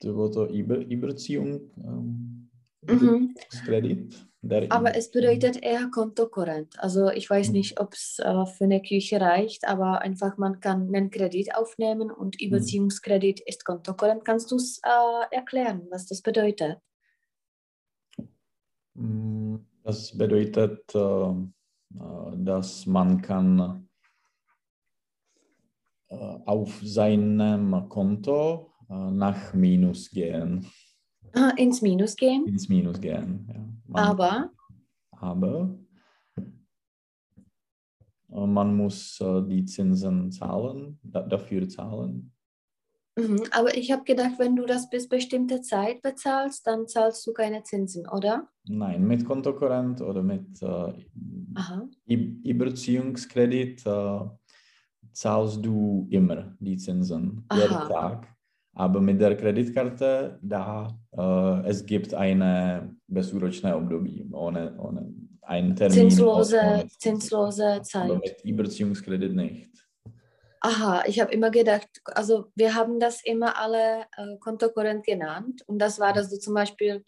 [0.03, 2.51] Das war der Über, Überziehung, ähm,
[2.89, 3.35] Mhm.
[3.65, 4.30] Kredit.
[4.43, 6.79] Aber es bedeutet eher Kontokorrent.
[6.79, 7.53] Also ich weiß Mhm.
[7.53, 12.11] nicht, ob es äh, für eine Küche reicht, aber einfach man kann einen Kredit aufnehmen
[12.11, 14.25] und Überziehungskredit ist Kontokorrent.
[14.25, 16.79] Kannst du es äh, erklären, was das bedeutet?
[18.95, 23.89] Mm, Das bedeutet, äh, äh, dass man kann
[26.09, 26.15] äh,
[26.47, 30.90] auf seinem Konto äh, nach Minus gehen, Ah,
[31.57, 33.47] ins Minus gehen, ins Minus gehen.
[33.49, 33.61] Ja.
[33.87, 34.51] Man, aber
[35.21, 35.79] aber
[36.37, 36.43] äh,
[38.47, 42.33] man muss äh, die Zinsen zahlen, da, dafür zahlen.
[43.17, 47.33] Mhm, Aber ich habe gedacht, wenn du das bis bestimmte Zeit bezahlst, dann zahlst du
[47.33, 48.49] keine Zinsen, oder?
[48.65, 50.93] Nein, mit Kontokorrent oder mit äh,
[52.07, 54.21] Überziehungskredit äh,
[55.13, 57.89] zahlst du immer die Zinsen, jeden Aha.
[57.89, 58.29] Tag.
[58.81, 65.13] Aber mit der Kreditkarte, da äh, es gibt eine bezúročné období, ohne, ohne
[65.43, 66.09] einen Termin.
[66.09, 68.09] Zinslose, ohne- zinslose Aber Zeit.
[68.25, 69.69] mit Überziehungskredit nicht.
[70.63, 75.79] Aha, ich habe immer gedacht, also wir haben das immer alle äh, Kontokorrent genannt und
[75.79, 77.05] das war, dass du zum Beispiel,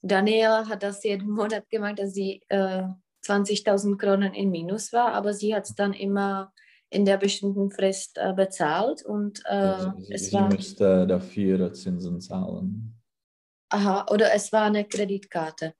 [0.00, 2.84] Daniela hat das jeden Monat gemacht, dass sie äh,
[3.22, 6.52] 20.000 Kronen in Minus war, aber sie hat es dann immer
[6.92, 11.72] in der bestimmten Frist äh, bezahlt und äh, sie, sie, es sie war, müsste dafür
[11.72, 13.00] Zinsen zahlen.
[13.70, 15.74] aha, oder es war eine Kreditkarte.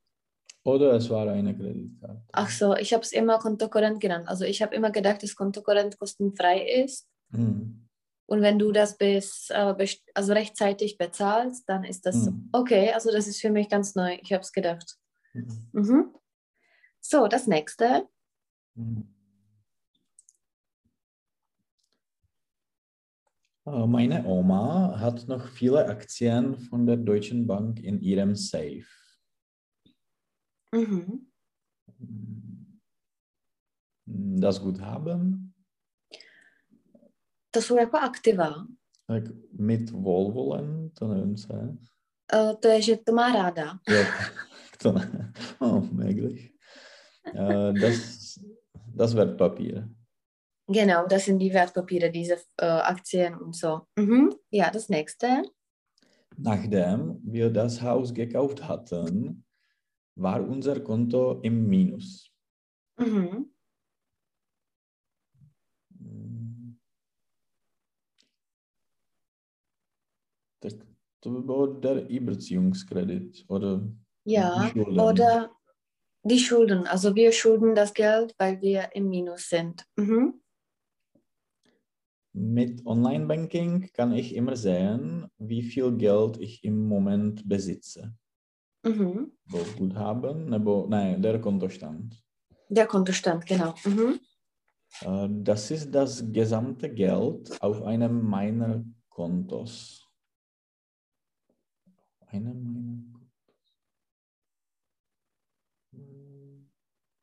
[0.64, 2.22] Oder es war eine Kreditkarte.
[2.32, 4.28] Ach so, ich habe es immer Kontokorrent genannt.
[4.28, 7.88] Also ich habe immer gedacht, dass Kontokorrent kostenfrei ist Hm.
[8.26, 9.74] Und wenn du das bis, äh,
[10.14, 12.48] also rechtzeitig bezahlst, dann ist das Mhm.
[12.52, 12.92] okay.
[12.92, 14.18] Also das ist für mich ganz neu.
[14.22, 14.96] Ich habe es gedacht.
[15.32, 15.68] Hm.
[15.72, 16.14] Mhm.
[17.00, 18.08] So, das nächste.
[18.76, 19.02] Hm.
[19.02, 19.12] Äh,
[23.64, 28.84] Meine Oma hat noch viele Aktien von der Deutschen Bank in ihrem Safe.
[30.74, 31.26] Mhm.
[34.40, 35.52] Das Guthaben
[37.50, 38.66] To jsou jako aktiva.
[39.06, 39.22] tak
[39.52, 41.76] mit Wohlwollen, to nevím, co je.
[42.34, 43.78] Eh, to je, že to má ráda.
[43.88, 44.04] Jo,
[44.82, 45.32] to ne.
[45.60, 46.52] Oh, möglich.
[47.34, 48.38] Äh, Das,
[48.94, 49.88] das Wertpapier.
[50.68, 53.86] Genau, das sind die Wertpapiere, diese äh, Aktien und so.
[53.96, 54.34] Mhm.
[54.50, 55.42] Ja, das nächste.
[56.36, 59.44] Nachdem wir das Haus gekauft hatten,
[60.14, 62.30] war unser Konto im Minus.
[62.98, 63.52] Mhm.
[71.24, 73.86] Der Überziehungskredit, oder?
[74.24, 75.00] Ja, Die Schulden.
[75.00, 75.50] oder
[76.22, 76.86] die Schulden.
[76.86, 79.84] Also wir schulden das Geld, weil wir im Minus sind.
[79.96, 80.41] Mhm.
[82.34, 88.14] Mit Online-Banking kann ich immer sehen, wie viel Geld ich im Moment besitze.
[88.84, 89.32] Mhm.
[89.76, 92.22] Guthaben, nebo ne, der Kontostand.
[92.68, 93.74] Der Kontostand, genau.
[93.84, 94.18] Mhm.
[95.02, 100.08] Äh, das ist das gesamte Geld auf einem meiner Kontos.
[102.26, 103.12] Einem meiner Kontos.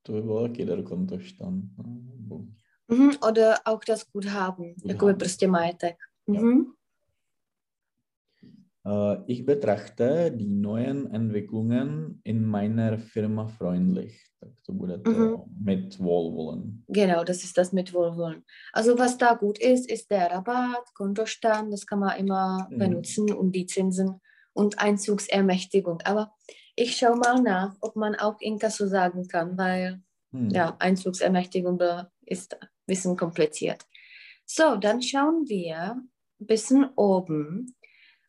[0.04, 1.64] To by byl taky der Kontostand.
[2.90, 5.96] Mhm, oder auch das Guthaben, jakoby prostě majetek.
[6.28, 6.74] Mhm.
[8.86, 14.26] Äh, ich betrachte die neuen Entwicklungen in meiner Firma freundlich.
[14.64, 15.64] So bude to mhm.
[15.64, 16.84] mit Wohlwollen.
[16.88, 18.44] Genau, das ist das mit Wohlwollen.
[18.74, 22.78] Also was da gut ist, ist der Rabatt, Kontostand, das kann man immer mhm.
[22.78, 24.22] benutzen und die Zinsen
[24.54, 26.02] und Einzugsermächtigung.
[26.06, 26.34] Aber
[26.76, 30.50] ich schaue mal nach, ob man auch Inkasso sagen kann, weil mhm.
[30.50, 31.80] ja, Einzugsermächtigung
[32.26, 32.58] ist
[32.90, 33.86] bisschen kompliziert.
[34.46, 36.02] So, dann schauen wir
[36.42, 37.76] ein bisschen oben.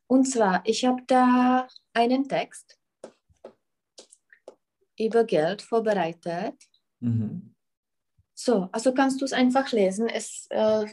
[0.07, 2.79] Und zwar, ich habe da einen Text
[4.99, 6.55] über Geld vorbereitet.
[7.01, 7.55] Mhm.
[8.35, 10.09] So, also kannst du es einfach lesen.
[10.09, 10.87] Es, äh,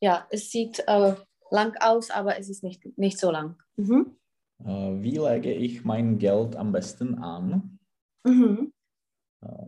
[0.00, 1.14] ja, es sieht äh,
[1.50, 3.56] lang aus, aber es ist nicht, nicht so lang.
[3.76, 4.16] Mhm.
[4.64, 7.78] Äh, wie lege ich mein Geld am besten an?
[8.24, 8.72] Mhm.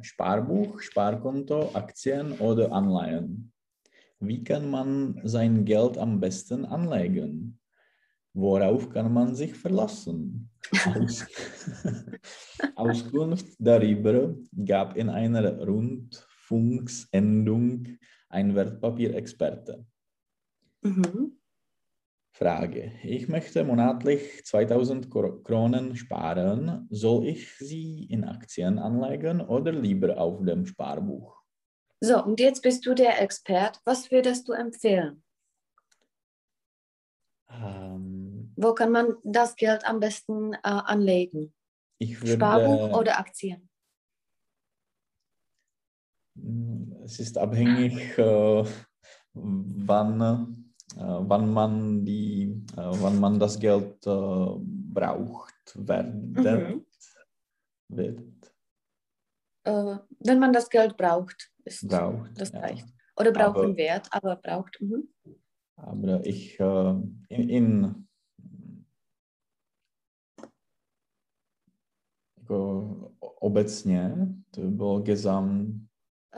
[0.01, 3.53] Sparbuch, Sparkonto, Aktien oder Anleihen?
[4.21, 7.59] Wie kann man sein Geld am besten anlegen?
[8.35, 10.51] Worauf kann man sich verlassen?
[10.85, 11.27] Aus
[12.77, 19.85] Auskunft darüber gab in einer Rundfunksendung ein Wertpapierexperte.
[20.83, 21.38] Mhm.
[22.39, 22.93] Frage.
[23.03, 26.87] Ich möchte monatlich 2000 Kronen sparen.
[26.89, 31.43] Soll ich sie in Aktien anlegen oder lieber auf dem Sparbuch?
[32.01, 33.81] So, und jetzt bist du der Expert.
[33.85, 35.25] Was würdest du empfehlen?
[37.51, 41.53] Ähm, Wo kann man das Geld am besten äh, anlegen?
[41.99, 43.69] Würde, Sparbuch oder Aktien?
[47.05, 48.65] Es ist abhängig, äh,
[49.33, 54.47] wann wann, man die, äh, wann man das Geld äh,
[54.95, 56.87] braucht, werden, mhm.
[57.89, 58.23] wird.
[59.65, 62.89] wenn man das Geld braucht, ist braucht, das reicht.
[62.89, 62.95] Ja.
[63.21, 64.81] Oder brauchen aber, Wert, aber braucht.
[64.81, 65.09] Mhm.
[65.77, 68.09] Aber ich in, in
[73.41, 74.17] obecně,
[74.51, 75.81] to bylo gesam...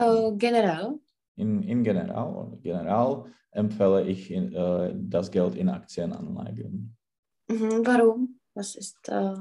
[0.01, 0.97] Uh, generál.
[1.41, 6.95] In, in generál, generál empfehle ich in, äh, das Geld in Aktien anlegen.
[7.47, 8.39] Mhm, warum?
[8.53, 9.35] Was ist äh,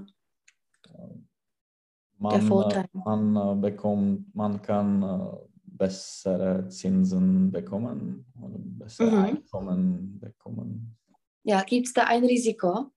[2.18, 2.86] man, der Vorteil?
[2.92, 9.24] Man äh, bekommt, man kann äh, bessere Zinsen bekommen oder bessere mhm.
[9.24, 10.96] Einkommen bekommen.
[11.42, 12.90] Ja, gibt es da ein Risiko?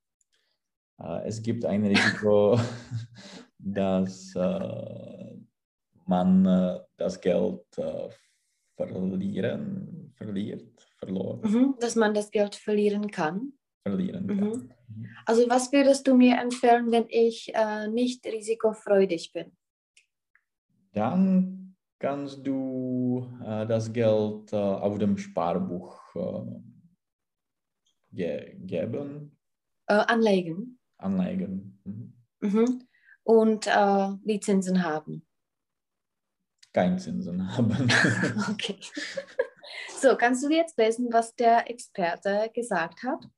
[0.98, 2.58] Äh, es gibt ein Risiko,
[3.58, 4.34] dass
[6.06, 6.44] man
[6.98, 7.66] das Geld
[8.76, 11.42] verlieren, verliert verloren.
[11.44, 13.54] Mhm, dass man das Geld verlieren kann.
[13.84, 14.38] Verlieren kann.
[14.38, 14.70] Mhm.
[14.88, 15.08] mhm.
[15.26, 19.52] Also was würdest du mir empfehlen, wenn ich äh, nicht risikofreudig bin?
[20.94, 26.46] Dann kannst du äh, das Geld äh, auf dem Sparbuch äh,
[28.12, 29.38] ge geben.
[29.88, 30.80] Äh, anlegen.
[30.98, 31.80] Anlegen.
[31.84, 32.14] Mhm.
[32.42, 32.84] Mhm.
[33.24, 35.26] Und äh, die Zinsen haben.
[36.74, 37.72] Kein Zinsen haben.
[38.52, 38.78] okay.
[40.00, 43.30] So, kannst du jetzt lesen, was der Experte gesagt hat?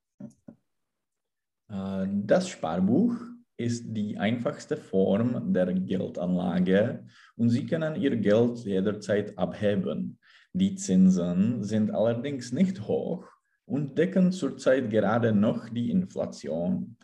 [1.69, 3.13] Äh, das Sparbuch
[3.58, 10.17] ist die einfachste Form der Geldanlage und Sie können Ihr Geld jederzeit abheben.
[10.54, 13.26] Die Zinsen sind allerdings nicht hoch
[13.65, 16.98] und decken zurzeit gerade noch die Inflation.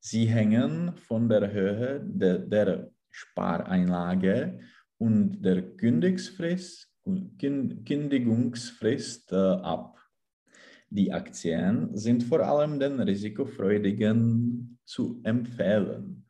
[0.00, 4.60] Sie hängen von der Höhe de, der Spareinlage
[4.98, 6.88] und der Kündigungsfrist
[7.38, 9.98] Kündigungsfrist äh, ab.
[10.90, 16.26] Die Aktien sind vor allem den Risikofreudigen zu empfehlen.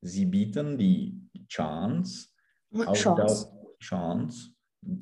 [0.00, 1.18] Sie bieten die
[1.48, 2.28] Chance,
[2.74, 3.46] auf, Chance.
[3.46, 4.50] Dauer, Chance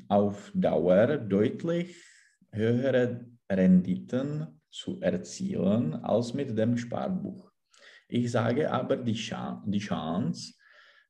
[0.09, 1.97] auf Dauer deutlich
[2.53, 7.51] höhere Renditen zu erzielen als mit dem Sparbuch.
[8.09, 9.63] Ich sage aber die, Chance.
[9.67, 10.55] Die Chance,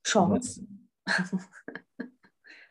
[0.02, 0.66] Chance.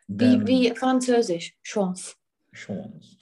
[0.08, 2.14] Wie, wie Französisch, Chance.
[2.52, 3.16] Chance.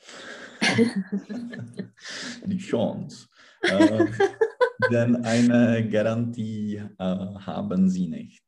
[2.47, 3.29] Die Chance.
[3.62, 4.07] Äh,
[4.91, 8.43] denn eine Garantie äh, haben sie nicht.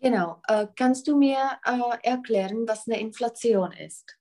[0.00, 0.40] Genau.
[0.48, 4.16] Äh, kannst du mir äh, erklären, was eine Inflation ist?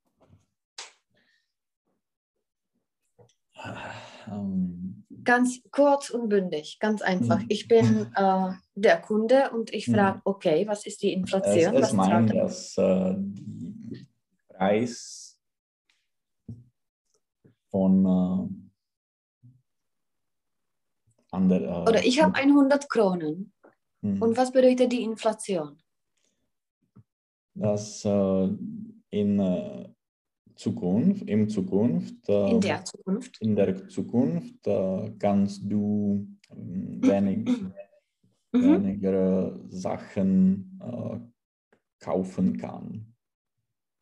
[4.30, 7.40] Um, ganz kurz und bündig, ganz einfach.
[7.40, 7.46] Hm.
[7.50, 9.96] Ich bin äh, der Kunde und ich hm.
[9.96, 11.76] frage, okay, was ist die Inflation?
[11.76, 14.08] Es, es meint, dass äh, die
[14.50, 15.40] Preis,
[17.70, 19.48] von äh,
[21.32, 23.52] ander, äh, Oder ich habe 100 Kronen.
[24.02, 25.78] hm, Und was bedeutet die Inflation?
[27.58, 28.50] dass äh,
[29.10, 29.90] in äh,
[30.58, 33.38] Zukunft, in Zukunft, äh, In der Zukunft?
[33.42, 37.48] in der Zukunft äh, kannst du ähm, wenig,
[38.54, 38.64] Mhm.
[38.84, 41.20] weniger Sachen äh,
[42.04, 43.14] kaufen kann.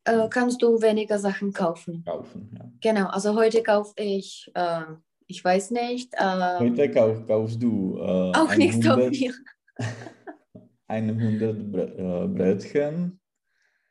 [0.06, 2.04] Äh, kannst du weniger Sachen kaufen?
[2.06, 2.72] Kaufen, ja.
[2.82, 4.82] Genau, also heute kaufe ich, äh,
[5.28, 8.02] ich weiß nicht, äh, Heute kauf, kaufst du äh,
[8.38, 9.34] auch nicht so 100 viel.
[10.88, 13.20] 100 Bre- äh, Brötchen.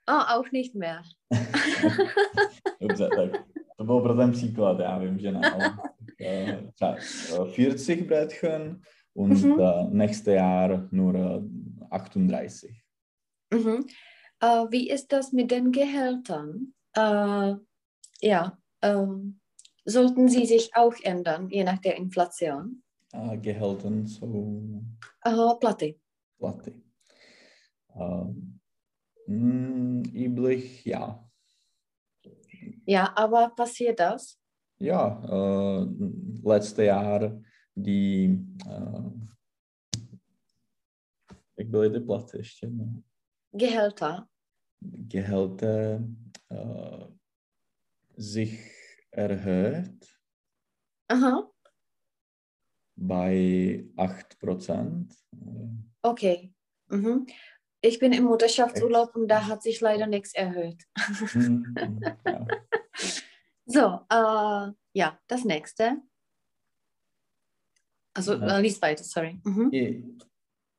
[0.06, 1.02] Oh, auch nicht mehr.
[2.80, 3.30] Dobře, tak
[3.76, 5.76] to byl pro ten příklad, já vím, že ne, ale
[6.20, 6.96] äh, třeba,
[7.46, 8.80] äh, 40 Brötchen
[9.14, 9.60] und Mhm.
[9.60, 11.40] äh, nächstes Jahr nur äh,
[11.90, 12.70] 38.
[13.54, 13.84] Mhm.
[14.42, 16.72] Äh, wie ist das mit den Gehältern?
[16.96, 17.54] Äh,
[18.22, 19.40] ja, ähm,
[19.84, 22.82] sollten sie sich auch ändern, je nach der Inflation?
[23.12, 24.82] A Gehälten jsou
[25.24, 25.98] Äh, Platy.
[26.38, 26.72] platy.
[27.96, 28.58] Ähm,
[29.26, 31.20] mm, üblich, ja.
[32.86, 34.38] Ja, aber passiert das?
[34.78, 35.86] Ja, äh,
[36.44, 37.40] letzte Jahr
[37.74, 39.10] die, äh,
[41.56, 42.70] jak byly ty platy ještě?
[42.70, 43.02] No.
[43.52, 44.26] Gehälter?
[44.80, 46.00] Gehälter
[46.50, 47.06] äh,
[48.16, 48.70] sich
[49.12, 50.06] erhöht
[51.08, 51.50] Aha,
[52.96, 55.06] bei 8%.
[56.02, 56.52] okay.
[56.90, 57.26] Mhm.
[57.84, 60.82] Ich bin im Mutterschaftsurlaub und da hat sich leider nichts erhöht.
[61.32, 61.76] Hm,
[62.26, 62.46] ja.
[63.66, 66.00] So, äh, ja, das nächste.
[68.14, 68.58] Also, Ja.
[68.58, 69.38] äh, lies weiter, sorry.
[69.44, 69.70] Mhm.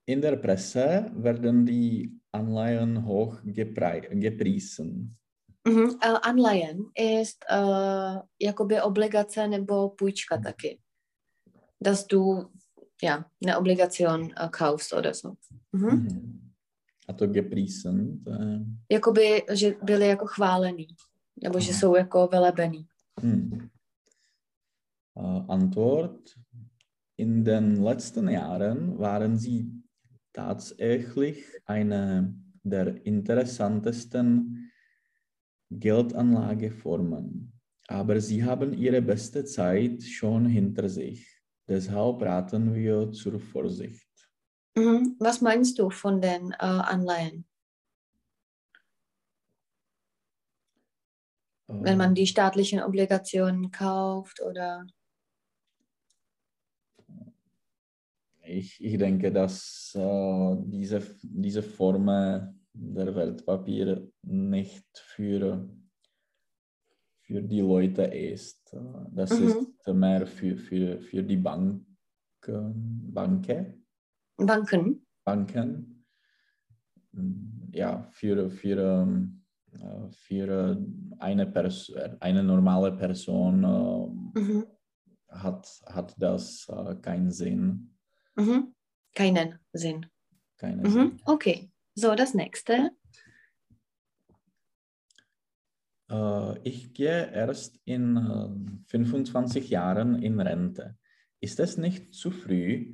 [0.08, 5.18] In der Presse werden die Anleihen hoch gepriesen.
[5.68, 5.98] Mhm.
[6.02, 10.80] Äh, Anleihen ist äh, jakoby obligace nebo půjčka taky.
[11.80, 12.52] Dass du
[13.02, 15.38] ja, eine Obligation äh, kaufst oder so.
[15.72, 16.45] Mhm.
[17.08, 17.10] Mhm.
[17.10, 18.66] A to gepriesen, to je...
[18.92, 20.88] Jakoby, že byli jako chválený.
[21.44, 21.80] Nebo že Aha.
[21.80, 22.88] jsou jako velebený.
[23.22, 23.70] Hm.
[25.18, 26.22] Äh, Antwort.
[27.18, 29.66] In den letzten Jahren waren sie
[30.34, 34.70] tatsächlich eine der interessantesten
[35.70, 37.54] Geldanlageformen.
[37.88, 41.26] Aber sie haben ihre beste Zeit schon hinter sich.
[41.68, 44.05] Deshalb raten wir zur Vorsicht.
[44.78, 45.16] Mhm.
[45.20, 47.46] Was meinst du von den äh, Anleihen?
[51.68, 54.86] Wenn man die staatlichen Obligationen kauft oder...
[58.44, 65.68] Ich, ich denke, dass äh, diese, diese Form der Wertpapiere nicht für,
[67.24, 68.76] für die Leute ist.
[69.12, 69.46] Das Mhm.
[69.46, 71.84] ist mehr für, für, für die Bank,
[72.48, 73.82] Banke,
[74.38, 75.06] Banken?
[75.24, 76.06] Banken.
[77.12, 80.78] Mm, Ja, für, für, ähm, äh, für
[81.20, 84.66] eine, Pers eine normale Person äh, Mhm.
[85.30, 87.96] hat, hat das äh, keinen Sinn.
[88.36, 88.74] Mhm.
[89.14, 90.06] Keinen Sinn.
[90.58, 90.90] Keinen Mhm.
[90.90, 91.22] Sinn.
[91.26, 92.92] Okay, so das nächste.
[96.64, 100.98] Ich gehe erst in äh, 25 Jahren in Rente.
[101.42, 102.94] Ist es nicht zu früh,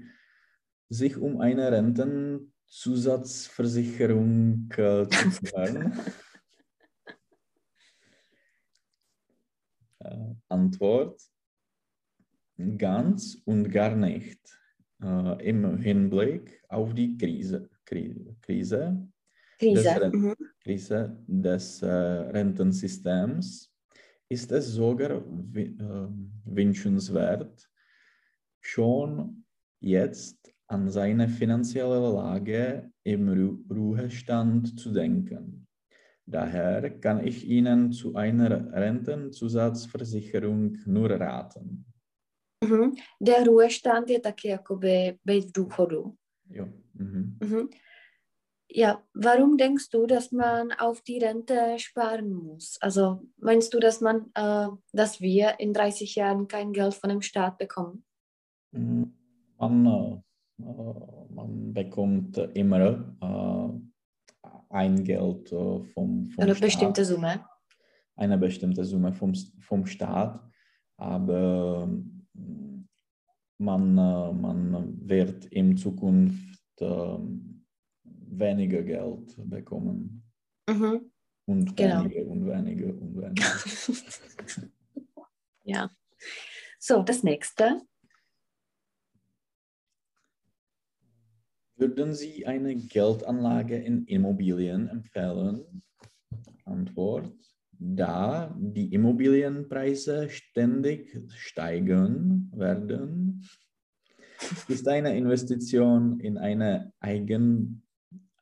[0.91, 5.97] sich um eine Rentenzusatzversicherung äh, zu kümmern?
[9.99, 11.21] äh, Antwort:
[12.77, 14.41] Ganz und gar nicht.
[15.01, 19.07] Äh, Im Hinblick auf die Krise, Krise, Krise
[19.61, 19.99] Krise.
[19.99, 20.35] Das Mhm.
[20.63, 23.71] Krise des äh, Rentensystems
[24.27, 26.07] ist es sogar äh,
[26.45, 27.69] wünschenswert,
[28.59, 29.45] schon
[29.79, 35.67] jetzt an seine finanzielle Lage im Ru Ruhestand zu denken.
[36.25, 41.85] Daher kann ich Ihnen zu einer Rentenzusatzversicherung nur raten.
[42.63, 42.95] Mhm.
[43.19, 46.15] Der Ruhestand je taky jakoby být v důchodu.
[46.49, 46.67] Jo.
[46.93, 47.37] Mhm.
[47.43, 47.69] Mhm.
[48.75, 52.77] Ja, warum denkst du, dass man auf die Rente sparen muss?
[52.81, 57.21] Also meinst du, dass man, äh, dass wir in 30 Jahren kein Geld von dem
[57.21, 58.05] Staat bekommen?
[58.71, 59.03] Mm,
[59.59, 60.21] Man, äh,
[61.29, 67.45] man bekommt immer äh, ein Geld äh, vom, vom Eine Staat, bestimmte Summe?
[68.15, 70.39] eine bestimmte Summe vom, vom Staat,
[70.97, 72.87] aber mm,
[73.57, 77.17] man, äh, man wird in Zukunft äh,
[78.03, 80.23] weniger Geld bekommen
[80.69, 81.11] Mhm.
[81.47, 82.03] und Genau.
[82.03, 84.69] weniger und weniger und weniger.
[85.63, 85.89] ja.
[86.79, 87.81] So, das nächste.
[91.81, 95.81] Würden Sie eine Geldanlage in Immobilien empfehlen?
[96.63, 97.33] Antwort.
[97.71, 103.43] Da die Immobilienpreise ständig steigen werden,
[104.67, 107.81] ist eine Investition in eine Eigen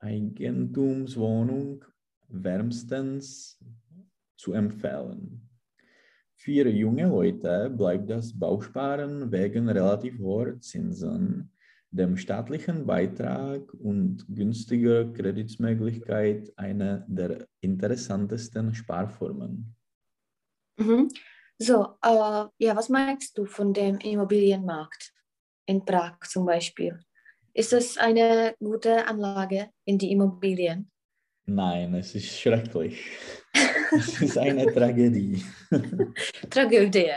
[0.02, 1.86] Eigentumswohnung
[2.28, 3.58] wärmstens
[4.36, 5.48] zu empfehlen.
[6.36, 11.54] Für junge Leute bleibt das Bausparen wegen relativ hoher Zinsen
[11.92, 19.76] dem staatlichen Beitrag und günstiger Kreditmöglichkeit eine der interessantesten Sparformen.
[20.78, 21.10] Mhm.
[21.58, 25.14] So, äh, ja, was meinst du von dem Immobilienmarkt
[25.66, 27.00] in Prag zum Beispiel?
[27.54, 30.90] Ist es eine gute Anlage in die Immobilien?
[31.46, 33.04] Nein, es ist schrecklich.
[33.92, 35.44] es ist eine Tragödie.
[36.50, 37.12] Tragödie.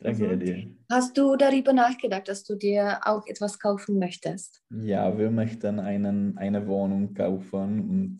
[0.00, 0.66] Tragödie.
[0.66, 0.78] Mhm.
[0.90, 4.62] Hast du darüber nachgedacht, dass du dir auch etwas kaufen möchtest?
[4.70, 8.18] Ja, wir möchten einen, eine Wohnung kaufen und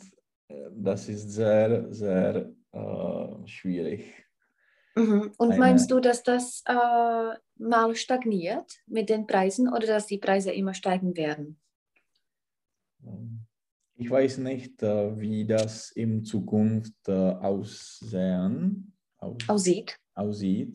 [0.49, 4.26] äh, das ist sehr, sehr äh, schwierig.
[4.97, 5.33] Mhm.
[5.39, 10.18] Und eine, meinst du, dass das äh, mal stagniert mit den Preisen oder dass die
[10.18, 11.61] Preise immer steigen werden?
[13.07, 13.47] Ähm,
[13.95, 19.97] ich weiß nicht, äh, wie das in Zukunft äh, aussehen, aus, aussieht.
[20.14, 20.74] aussieht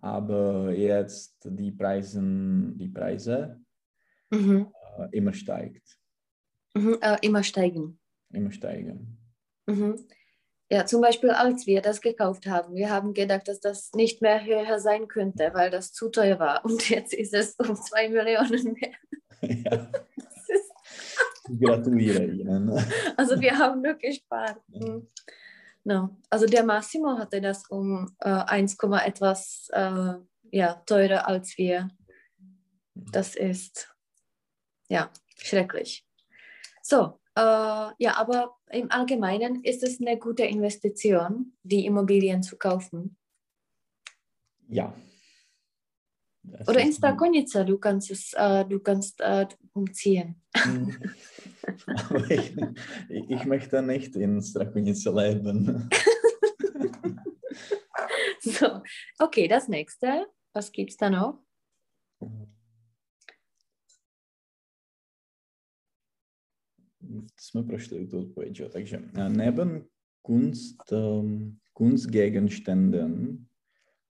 [0.00, 3.60] aber jetzt die, Preisen, die Preise
[4.30, 4.72] mhm.
[4.98, 5.98] äh, immer steigt.
[6.74, 7.98] Mhm, äh, immer steigen.
[8.32, 9.18] Immer steigen.
[9.66, 10.06] Mhm.
[10.68, 14.44] Ja, zum Beispiel als wir das gekauft haben, wir haben gedacht, dass das nicht mehr
[14.44, 16.64] höher sein könnte, weil das zu teuer war.
[16.64, 18.92] Und jetzt ist es um zwei Millionen mehr.
[21.48, 21.66] Ja.
[21.76, 22.72] Gratuliere Ihnen.
[23.16, 24.60] Also wir haben nur gespart.
[24.68, 25.06] Mhm.
[25.86, 26.16] No.
[26.30, 30.14] Also der Massimo hatte das um äh, 1, etwas äh,
[30.50, 31.88] ja, teurer als wir.
[32.92, 33.94] Das ist
[34.88, 36.04] ja schrecklich.
[36.82, 37.40] So, äh,
[37.98, 43.16] ja, aber im Allgemeinen ist es eine gute Investition, die Immobilien zu kaufen.
[44.68, 44.92] Ja.
[46.42, 50.42] Das Oder in Strakonica, du kannst es, äh, du kannst äh, umziehen.
[51.86, 52.56] Aber ich,
[53.08, 55.88] ich möchte nicht in Strakonica leben.
[58.40, 58.82] so,
[59.18, 60.26] okay, das nächste.
[60.52, 61.46] Was gibt es da noch?
[67.40, 69.84] jsme prošli tu odpověď, takže neben
[70.22, 73.46] Kunst, um, Kunstgegenständen,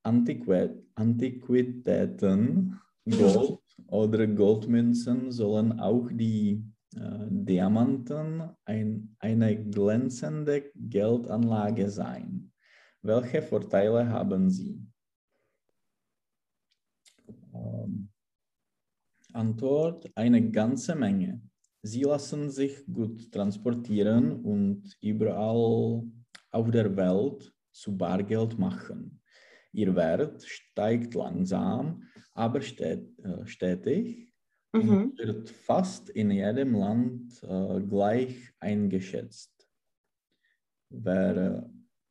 [0.04, 2.70] Antiquet, Antiquitäten,
[3.18, 6.64] Gold oder Goldmünzen sollen auch die
[6.96, 12.52] Diamanten ein, eine glänzende Geldanlage sein.
[13.02, 14.80] Welche Vorteile haben sie?
[17.54, 18.08] Ähm,
[19.32, 21.42] Antwort, eine ganze Menge.
[21.82, 26.02] Sie lassen sich gut transportieren und überall
[26.50, 29.20] auf der Welt zu Bargeld machen.
[29.72, 32.98] Ihr Wert steigt langsam, aber äh,
[33.44, 34.25] stetig
[34.72, 35.12] mhm.
[35.16, 39.52] wird fast in jedem Land äh, gleich eingeschätzt.
[40.90, 41.68] Wer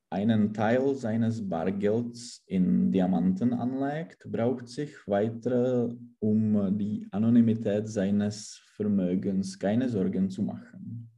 [0.09, 9.57] einen Teil seines Bargelds in Diamanten anlegt, braucht sich weiter um die Anonymität seines Vermögens
[9.59, 11.09] keine Sorgen zu machen.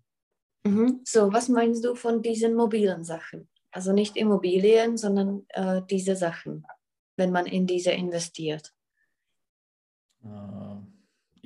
[0.65, 1.01] Mhm.
[1.05, 3.47] So, was meinst du von diesen mobilen Sachen?
[3.71, 6.65] Also nicht Immobilien, sondern äh, diese Sachen,
[7.17, 8.73] wenn man in diese investiert.
[10.23, 10.66] Uh,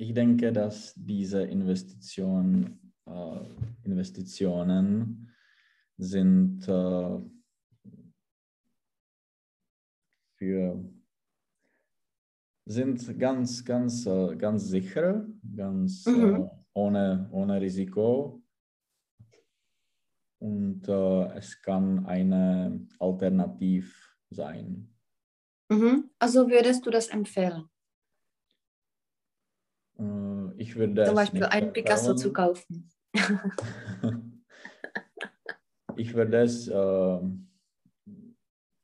[0.02, 3.40] ich denke, dass diese Investition, äh,
[3.84, 5.30] Investitionen
[5.96, 7.18] sind äh,
[10.36, 10.92] für
[12.64, 15.24] sind ganz, ganz, äh, ganz sicher,
[15.56, 16.34] ganz mhm.
[16.34, 18.42] Äh, ohne, ohne Risiko.
[20.40, 24.92] Und äh, es kann eine Alternativ sein.
[25.68, 26.10] Mhm.
[26.18, 27.71] Also würdest du das empfehlen?
[30.62, 32.88] Ich würde Zum Beispiel ein Picasso zu kaufen.
[35.96, 37.18] ich würde es äh,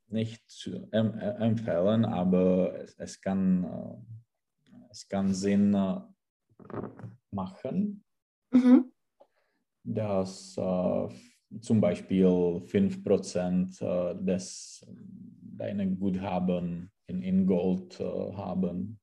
[0.08, 3.94] nicht zu, ähm, empfehlen, aber es, es, kann, äh,
[4.90, 6.00] es kann Sinn äh,
[7.30, 8.02] machen,
[8.50, 8.90] mhm.
[9.84, 11.08] dass äh,
[11.60, 14.84] zum Beispiel 5% äh, des
[15.42, 18.98] deiner Guthaben in, in Gold äh, haben.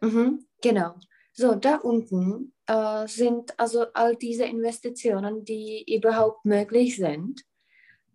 [0.00, 0.94] Mhm, genau.
[1.38, 7.44] So, da unten äh, sind also all diese Investitionen, die überhaupt möglich sind.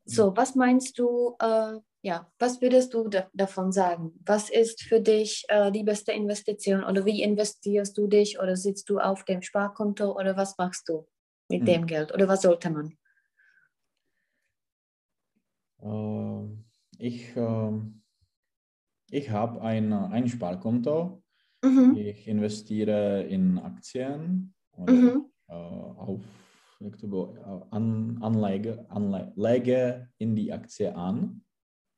[0.04, 4.12] So, was meinst du, äh, Ja, was würdest du da, davon sagen?
[4.26, 8.90] Was ist für dich äh, die beste Investition oder wie investierst du dich oder sitzt
[8.90, 11.08] du auf dem Sparkonto oder was machst du
[11.48, 11.66] mit Hm.
[11.66, 12.98] dem Geld oder was sollte man?
[15.82, 16.48] Äh,
[16.98, 18.02] ich ähm,
[19.10, 21.23] ich habe ein, ein Sparkonto.
[21.64, 21.96] Mhm.
[21.96, 25.26] Ich investiere in Aktien oder Mhm.
[25.48, 26.20] äh, auf
[26.80, 27.04] ich
[27.72, 31.46] an, Anlage, Anlage in die Aktie an.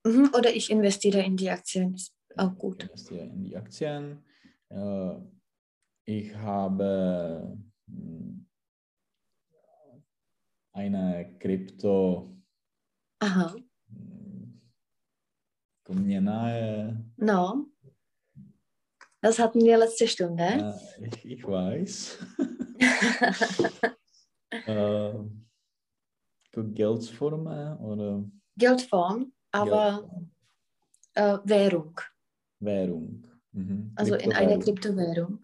[0.05, 0.29] Mhm.
[0.37, 2.83] Oder ich investiere in die Aktien, ist auch Ich gut.
[2.83, 4.23] investiere in die Aktien.
[4.69, 5.15] Äh,
[6.05, 7.57] ich habe
[7.87, 8.45] hm,
[10.73, 12.37] eine Krypto,
[13.21, 13.55] Aha,
[13.89, 14.61] hm,
[15.83, 17.03] kommt mir nahe.
[17.17, 17.71] no.
[19.25, 20.43] Das hatten wir letzte Stunde.
[20.43, 22.19] Äh, ich, ich weiß.
[24.67, 25.13] äh,
[26.53, 28.23] Geldsformen oder
[28.55, 30.07] Geldform, aber
[31.15, 31.15] Geldform.
[31.15, 31.99] äh, Währung.
[32.59, 33.23] Währung.
[33.51, 33.93] Mhm.
[33.95, 35.43] Also in einer Kryptowährung.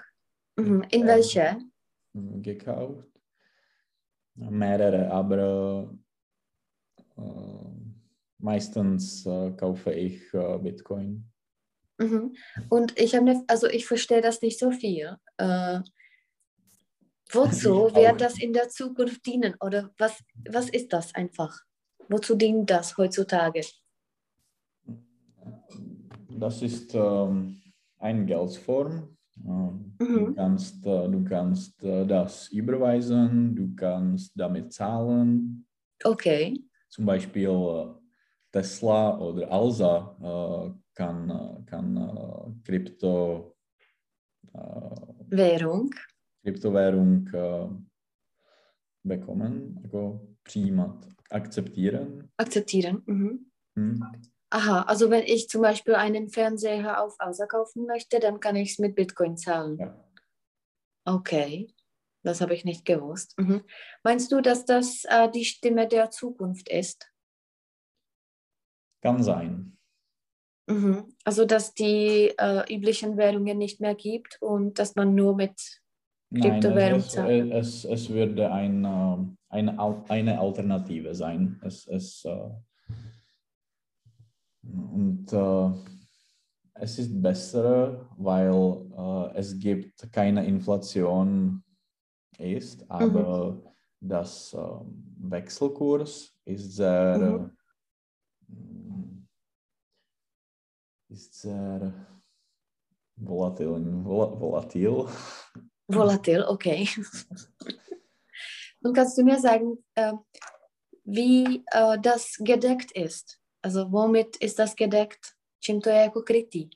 [0.57, 0.83] Mhm.
[0.91, 1.07] In Ja.
[1.07, 1.57] welche?
[2.13, 3.09] Mhm, gekauft.
[4.35, 5.91] Mehrere, aber
[7.17, 7.21] äh,
[8.37, 11.30] meistens äh, kaufe ich äh, Bitcoin.
[12.01, 12.35] Mhm.
[12.69, 15.17] Und ich habe ne, also ich verstehe das nicht so viel.
[15.37, 15.79] Äh,
[17.31, 19.55] wozu wird das in der Zukunft dienen?
[19.61, 21.55] Oder was, was ist das einfach?
[22.09, 23.61] Wozu dient das heutzutage?
[26.29, 27.61] Das ist ähm,
[27.99, 29.17] eine Geldform.
[29.45, 30.35] Ähm, Du Mhm.
[30.35, 35.67] kannst, äh, du kannst äh, das überweisen, du kannst damit zahlen.
[36.03, 37.85] Okay, Zum Beispiel äh,
[38.51, 43.55] Tesla oder Alsa kann, äh, kann äh, Krypto,
[44.53, 44.57] äh,
[45.29, 45.89] Währung.
[46.43, 47.69] Kryptowährung äh,
[49.03, 52.29] bekommen, jako přijímat, akzeptieren.
[52.37, 53.03] Akzeptieren.
[53.05, 53.45] Mhm.
[53.75, 53.99] Hm.
[54.49, 58.71] Aha, also wenn ich zum Beispiel einen Fernseher auf Alsa kaufen möchte, dann kann ich
[58.71, 59.77] es mit Bitcoin zahlen.
[59.77, 59.95] Ja.
[61.05, 61.73] Okay,
[62.23, 63.33] das habe ich nicht gewusst.
[63.39, 63.63] Mhm.
[64.03, 67.09] Meinst du, dass das äh, die Stimme der Zukunft ist?
[69.01, 69.77] Kann sein.
[70.71, 71.13] Mhm.
[71.25, 75.81] Also, dass die äh, üblichen Währungen nicht mehr gibt und dass man nur mit
[76.33, 77.51] Kryptowährung es, zahlen.
[77.51, 81.59] es, es, es würde ein, ähm, eine, Al- eine Alternative sein.
[81.63, 82.49] Es, es, äh,
[84.63, 85.71] und äh,
[86.75, 88.53] es ist besser, weil
[88.97, 91.63] äh, es gibt keine Inflation
[92.37, 93.61] ist, aber
[93.99, 97.51] das ähm, Wechselkurs ist sehr, Mhm.
[101.11, 101.93] Ist sehr
[103.15, 104.03] volatil.
[104.03, 105.07] Vol volatil.
[105.87, 106.87] Volatil, okay.
[108.83, 110.13] Und kannst du mir sagen, äh,
[111.03, 113.39] wie äh, das gedeckt ist?
[113.61, 115.35] Also womit ist das gedeckt?
[115.63, 116.69] To jako krytý?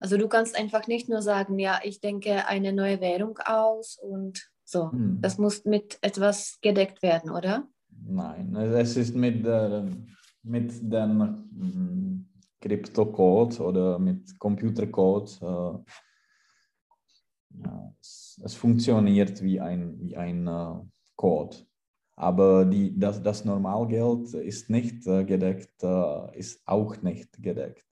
[0.00, 4.50] Also du kannst einfach nicht nur sagen, ja, ich denke eine neue Währung aus und
[4.64, 4.92] so.
[4.92, 5.20] Hm.
[5.22, 7.66] Das muss mit etwas gedeckt werden, oder?
[7.88, 9.88] Nein, es ist mit, der,
[10.42, 11.18] mit dem
[11.50, 12.27] mm,
[12.60, 15.38] Kryptocode oder mit Computercode.
[15.42, 15.78] Äh,
[17.64, 20.74] ja, es, es funktioniert wie ein, wie ein äh,
[21.16, 21.56] Code.
[22.16, 25.82] Aber die, das, das Normalgeld ist nicht äh, gedeckt,
[26.32, 27.84] ist auch nicht gedeckt.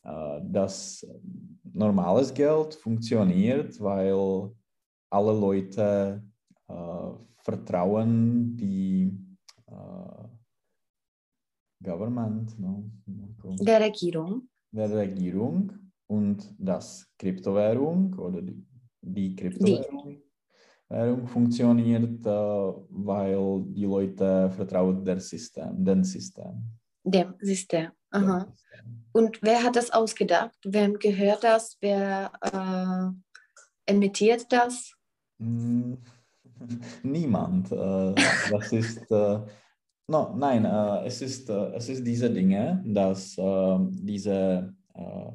[0.00, 1.06] Das
[1.64, 4.52] normales Geld funktioniert, weil
[5.10, 6.22] alle Leute
[7.42, 9.18] vertrauen die
[11.82, 12.90] Government, no?
[13.60, 14.48] Der Regierung.
[14.72, 15.72] der Regierung
[16.06, 18.66] und das Kryptowährung oder die,
[19.00, 20.22] die Kryptowährung
[20.88, 26.64] Währung funktioniert, äh, weil die Leute vertrauen der System, den System.
[27.04, 27.90] Dem System.
[28.10, 28.44] Aha.
[28.44, 29.04] Dem System.
[29.12, 30.56] Und wer hat das ausgedacht?
[30.64, 31.76] Wem gehört das?
[31.80, 34.94] Wer äh, emittiert das?
[35.38, 35.94] Mm,
[37.02, 37.70] Niemand.
[37.70, 38.14] Äh,
[38.50, 39.40] das ist, äh,
[40.08, 45.32] no, nein, äh, es, ist, äh, es ist diese Dinge, dass äh, diese äh,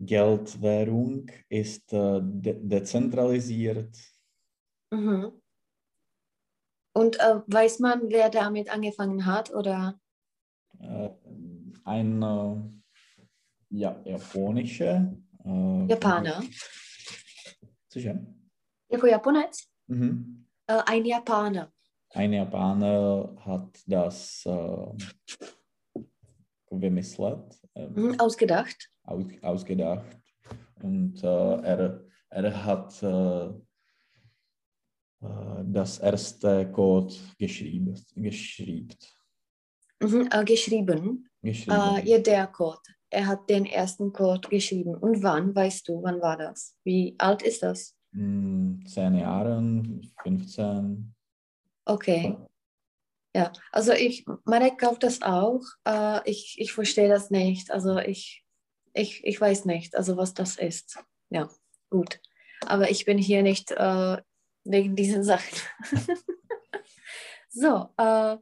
[0.00, 3.96] Geldwährung ist äh, de dezentralisiert.
[4.90, 5.32] Mhm.
[6.94, 9.52] Und äh, weiß man, wer damit angefangen hat?
[9.52, 10.00] Oder?
[11.84, 12.82] Ein
[13.70, 15.12] ja, japanischer
[15.44, 16.42] Japaner.
[17.88, 18.18] Sicher.
[18.88, 19.66] Jako Japonec?
[19.88, 20.46] Mhm.
[20.66, 21.72] Ein Japaner.
[22.10, 24.86] Ein Japaner hat das äh,
[26.70, 28.18] vymyslet, äh, Mhm.
[28.18, 28.90] Ausgedacht.
[29.04, 30.06] aus, ausgedacht
[30.82, 33.46] und äh, er, er hat äh,
[35.20, 37.94] äh, das erste Code geschrieben.
[38.14, 38.94] geschrieben.
[40.00, 41.28] Mhm, äh, geschrieben.
[41.42, 41.76] Geschrieben.
[41.96, 42.80] Äh, ja, der Code.
[43.10, 44.94] Er hat den ersten Code geschrieben.
[44.94, 46.76] Und wann, weißt du, wann war das?
[46.84, 47.96] Wie alt ist das?
[48.12, 51.14] Hm, Zehn Jahren, 15.
[51.88, 52.36] Okay.
[53.34, 55.62] Ja, also ich, Marek kauft das auch.
[55.86, 57.70] Äh, ich, ich verstehe das nicht.
[57.70, 58.44] Also ich,
[58.92, 60.98] ich, ich weiß nicht, also was das ist.
[61.30, 61.48] Ja,
[61.88, 62.20] gut.
[62.66, 64.18] Aber ich bin hier nicht äh,
[64.64, 65.58] wegen diesen Sachen.
[67.48, 68.36] so, äh,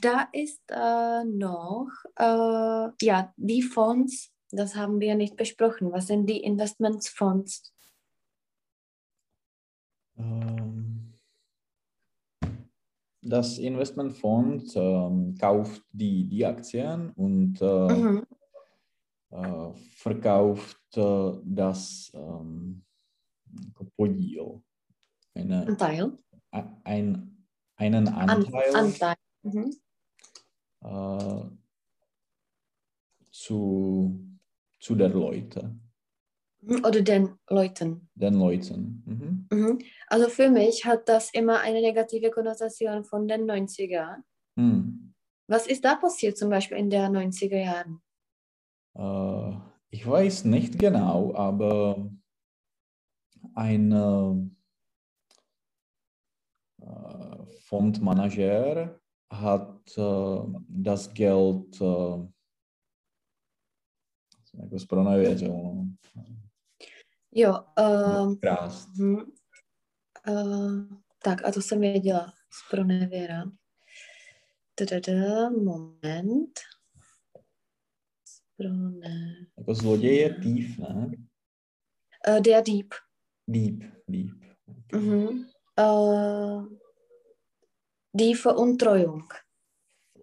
[0.00, 5.90] da ist äh, noch, äh, ja, die Fonds, das haben wir nicht besprochen.
[5.90, 7.72] Was sind die Investmentsfonds?
[10.18, 11.03] Ähm,
[13.26, 18.26] Das Investmentfonds ähm, kauft die, die Aktien und äh, Mhm.
[19.30, 22.84] äh, verkauft äh, das ähm,
[23.96, 24.60] podíl.
[25.34, 26.12] Eine, Anteil.
[26.84, 27.46] ein,
[27.76, 29.16] einen An Anteil Anteil.
[29.42, 29.74] Mhm.
[30.82, 31.44] äh,
[33.30, 34.20] zu,
[34.78, 35.74] zu der Leute,
[36.66, 38.08] Oder den Leuten.
[38.14, 39.02] den Leuten.
[39.06, 39.48] Mhm.
[39.50, 39.78] Mhm.
[40.06, 44.16] Also für mich hat das immer eine negative Konnotation von den 90er.
[44.56, 45.14] Hm.
[45.46, 48.00] Was ist da passiert zum Beispiel in den 90er Jahren?
[48.96, 49.58] Äh,
[49.90, 52.10] ich weiß nicht genau, aber
[53.54, 54.50] ein äh,
[57.64, 58.98] Fondmanager
[59.30, 60.38] hat äh,
[60.68, 62.26] das Geld äh,
[64.56, 65.94] jako
[67.34, 67.64] Jo,
[68.24, 68.88] um, krást.
[68.98, 69.16] hm,
[70.28, 70.84] uh,
[71.22, 73.44] tak a to jsem věděla z pronevěra.
[74.74, 76.60] Tadada, moment.
[78.28, 79.34] Sprone...
[79.58, 81.10] Jako zloděj je týf, ne?
[82.28, 82.86] Uh, der Dieb.
[83.48, 84.30] Dieb, dieb.
[84.94, 85.44] Mhm.
[85.80, 86.66] Uh,
[88.16, 89.24] die Veruntreuung.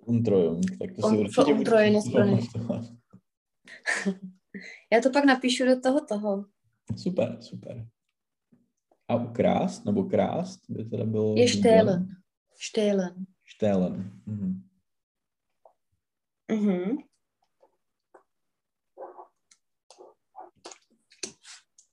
[0.06, 2.48] Untrojung, tak to si On- určitě strany.
[2.54, 2.86] pamatovat.
[4.94, 6.46] Já to pak napíšu do toho toho.
[6.98, 7.88] Super, super.
[9.08, 11.36] A ukrást, nebo krást, by teda bylo...
[11.38, 12.22] Je stehlen.
[12.58, 13.26] Stehlen.
[13.44, 14.22] Stehlen.
[14.26, 14.64] Mhm.
[16.52, 16.98] Mhm.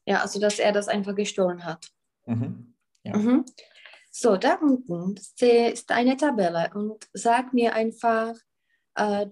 [0.07, 1.87] Ja, also dass er das einfach gestohlen hat.
[2.27, 2.75] Mhm.
[3.05, 3.17] Ja.
[3.17, 3.45] Mhm.
[4.11, 8.35] So, da unten ist eine Tabelle und sag mir einfach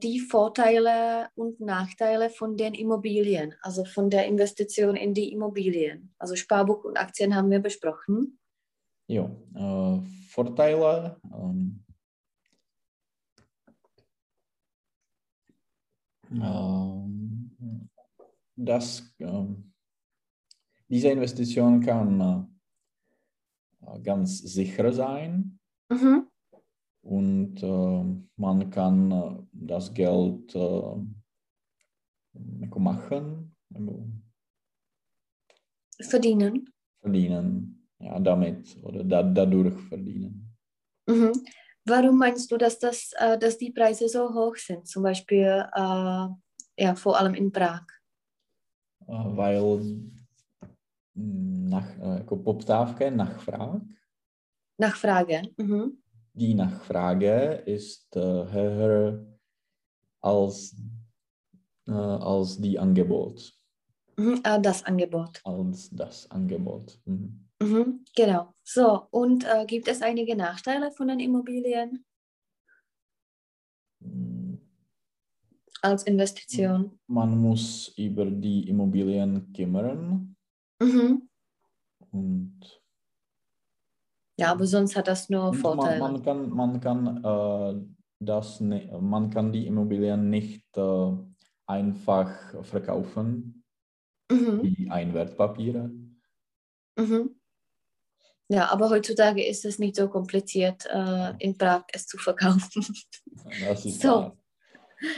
[0.00, 6.14] die Vorteile und Nachteile von den Immobilien, also von der Investition in die Immobilien.
[6.18, 8.38] Also Sparbuch und Aktien haben wir besprochen.
[9.08, 11.20] Jo, uh, Vorteile.
[11.30, 11.84] Um,
[16.30, 17.90] um,
[18.56, 19.72] das, um,
[20.88, 22.48] diese Investition kann
[23.80, 25.56] uh, ganz sicher sein
[25.88, 26.28] Mhm.
[27.06, 28.04] Und uh,
[28.36, 30.54] man kann uh, das Geld
[32.60, 33.52] jako machen,
[36.00, 36.66] Verdienen.
[37.00, 40.56] verdienen, ja, damit oder da, dadurch verdienen.
[41.06, 41.32] Mhm.
[41.84, 44.86] Warum meinst du, dass, das, äh, dass die Preise so hoch sind?
[44.86, 46.26] Zum Beispiel äh,
[46.78, 47.86] ja, vor allem in Prag.
[49.06, 49.60] Weil
[51.14, 53.80] mm, nach, jako poptávka je nachfrage.
[54.78, 55.42] Nachfrage.
[55.56, 56.02] Mhm.
[56.36, 59.26] Die Nachfrage ist höher
[60.20, 60.76] als,
[61.88, 63.52] uh, als die Angebot,
[64.18, 64.40] Mhm.
[64.44, 65.40] Äh, das Angebot.
[65.44, 66.98] als das Angebot.
[67.06, 67.48] Mhm.
[67.62, 68.04] Mhm.
[68.14, 68.52] Genau.
[68.64, 72.04] So, und äh, gibt es einige Nachteile von den Immobilien
[74.00, 74.56] Mm,
[75.80, 76.98] als Investition?
[77.06, 80.36] Man muss über die Immobilien kümmern
[80.82, 81.28] Mhm.
[82.12, 82.60] und
[84.38, 85.98] Ja, aber sonst hat das nur Und man, Vorteile.
[86.00, 87.86] man kann, man kann äh,
[88.20, 91.12] das, man kann die Immobilien nicht äh,
[91.66, 92.30] einfach
[92.64, 93.52] verkaufen
[94.30, 94.62] Mhm.
[94.62, 95.88] wie ein Wertpapiere.
[96.98, 97.38] Mhm.
[98.48, 102.84] Ja, aber heutzutage ist es nicht so kompliziert, äh, in Prag es zu verkaufen.
[103.60, 104.08] Das ist So.
[104.08, 104.36] wahr.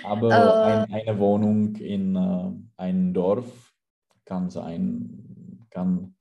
[0.04, 0.62] Aber Äh.
[0.64, 3.72] ein, eine Wohnung in äh, einem Dorf
[4.26, 6.14] kann sein, kann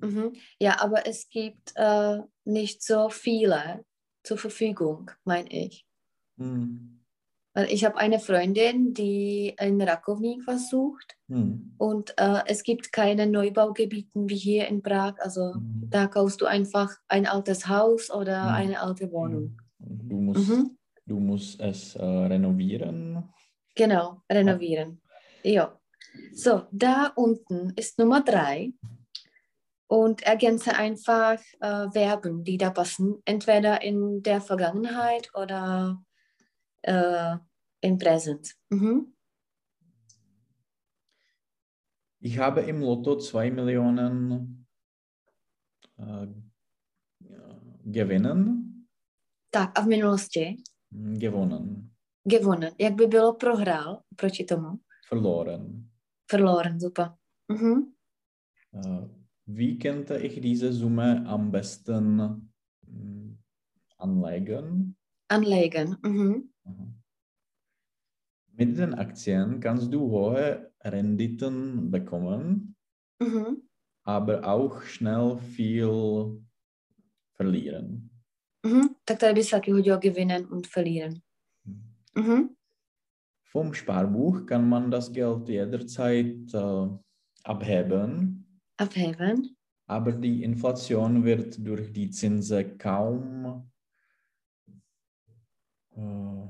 [0.00, 0.32] Mhm.
[0.60, 3.84] Ja, aber es gibt äh, nicht so viele
[4.22, 5.86] zur Verfügung, meine ich.
[6.38, 7.00] hm,
[7.54, 12.92] Weil ich habe eine Freundin, die in Rakovník was sucht hm, und äh, es gibt
[12.92, 15.14] keine Neubaugebieten wie hier in Prag.
[15.18, 18.54] Also hm, da kaufst du einfach ein altes Haus oder Mhm.
[18.54, 19.56] eine alte Wohnung.
[19.78, 20.76] Du musst, Mhm.
[21.06, 23.24] du musst es äh, renovieren.
[23.74, 25.00] Genau, renovieren.
[25.42, 25.78] Ja.
[26.32, 28.72] So, da unten ist Nummer drei.
[29.90, 33.20] Und ergänze einfach äh, Verben, die da passen.
[33.24, 36.00] Entweder in der Vergangenheit oder
[36.82, 37.36] äh,
[37.80, 38.54] in Präsent.
[38.68, 39.12] Mhm.
[42.20, 44.66] Ich habe im Lotto 2 Millionen
[45.98, 46.26] äh,
[47.84, 48.86] gewinnen.
[49.50, 50.62] Tak a v minulosti?
[50.90, 51.90] Gewonnen.
[52.24, 52.74] Gewonnen.
[52.78, 54.78] Jak by bylo prohrál proti tomu?
[55.08, 55.90] Verloren.
[56.30, 57.16] Verloren, super.
[57.48, 57.94] Mhm.
[58.74, 59.19] Äh,
[59.56, 62.52] wie könnte ich diese Summe am besten
[63.98, 64.96] anlegen?
[65.28, 65.96] Anlegen.
[66.02, 66.50] Mhm.
[68.52, 72.76] Mit den Aktien kannst du hohe Renditen bekommen,
[73.22, 73.62] Mhm.
[74.04, 76.42] aber auch schnell viel
[77.36, 78.10] verlieren.
[78.66, 78.88] Mhm.
[79.04, 81.22] Tak tady by se taky hodilo gewinnen und verlieren.
[82.16, 82.56] Mhm.
[83.52, 86.88] Vom Sparbuch kann man das Geld jederzeit äh,
[87.44, 88.39] abheben,
[88.80, 89.56] Abheben.
[89.86, 93.70] aber die Inflation wird durch die Zinsen kaum
[95.96, 96.46] äh,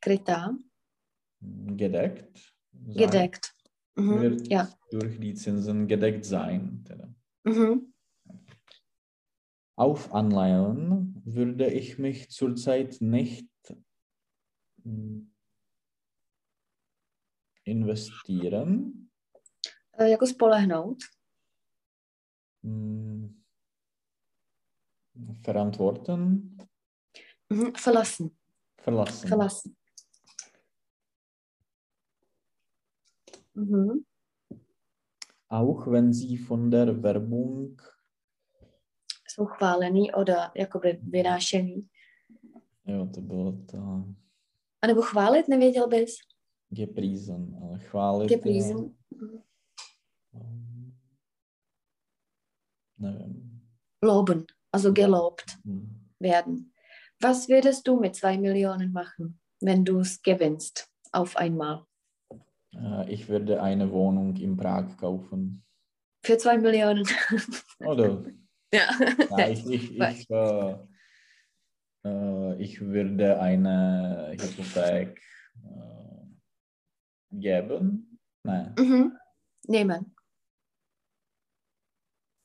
[0.00, 0.56] Krytá.
[1.40, 2.54] gedeckt.
[2.72, 2.94] sein.
[2.96, 3.54] Gedeckt.
[3.96, 4.20] Mhm.
[4.20, 4.68] Wird Ja.
[4.92, 6.84] durch die Zinsen gedeckt sein.
[7.44, 7.92] Mhm.
[9.76, 13.48] Auf Anleihen würde ich mich zurzeit nicht
[14.84, 15.22] mm,
[17.64, 19.09] investieren.
[20.00, 20.96] E, Jako spolehnout.
[22.62, 23.40] mm,
[25.44, 26.16] Verantworten,
[27.50, 27.72] Mhm.
[27.84, 28.30] Verlassen.
[28.80, 29.28] verlassen.
[29.28, 29.74] Verlassen.
[33.54, 34.04] Mhm.
[35.48, 37.80] Auch wenn sie von der Werbung
[39.28, 41.88] Jsou chválený oder jakoby vynášený.
[42.86, 44.04] jo, to bylo to
[44.82, 46.14] A nebo chválit, nevěděl bys?
[46.70, 48.76] gepriesen, ale chválit je- Gepriesen.
[48.76, 49.42] um, nevím.
[54.02, 54.46] Loben.
[54.72, 56.08] Also gelobt Hm.
[56.18, 56.72] werden.
[57.20, 60.88] Was würdest du mit zwei Millionen machen, wenn du es gewinnst?
[61.12, 61.84] Auf einmal.
[62.74, 65.64] Äh, Ich würde eine Wohnung in Prag kaufen.
[66.24, 67.06] Für zwei Millionen.
[67.80, 68.24] Oder
[68.72, 68.88] ja.
[69.36, 70.76] ja, ich, ich, ich, äh,
[72.04, 75.20] äh, ich würde eine Hypothek
[75.64, 76.26] äh,
[77.32, 78.18] geben.
[78.44, 78.74] Nein.
[78.78, 79.18] Mhm.
[79.66, 80.14] Nehmen.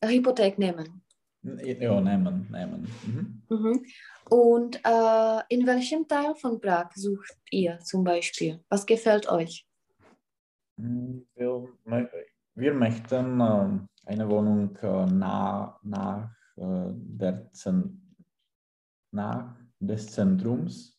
[0.07, 1.01] Hypothek nehmen.
[1.43, 2.87] Ja, nehmen, nehmen.
[3.05, 3.43] Mhm.
[3.49, 3.85] Mhm.
[4.29, 8.63] Und äh, in welchem Teil von Prag sucht ihr zum Beispiel?
[8.69, 9.67] Was gefällt euch?
[10.77, 12.09] Mm, Wir, mö-
[12.55, 17.51] wir möchten ähm, eine Wohnung äh, nah, nach, äh, der
[19.11, 20.93] nach des Zentrums,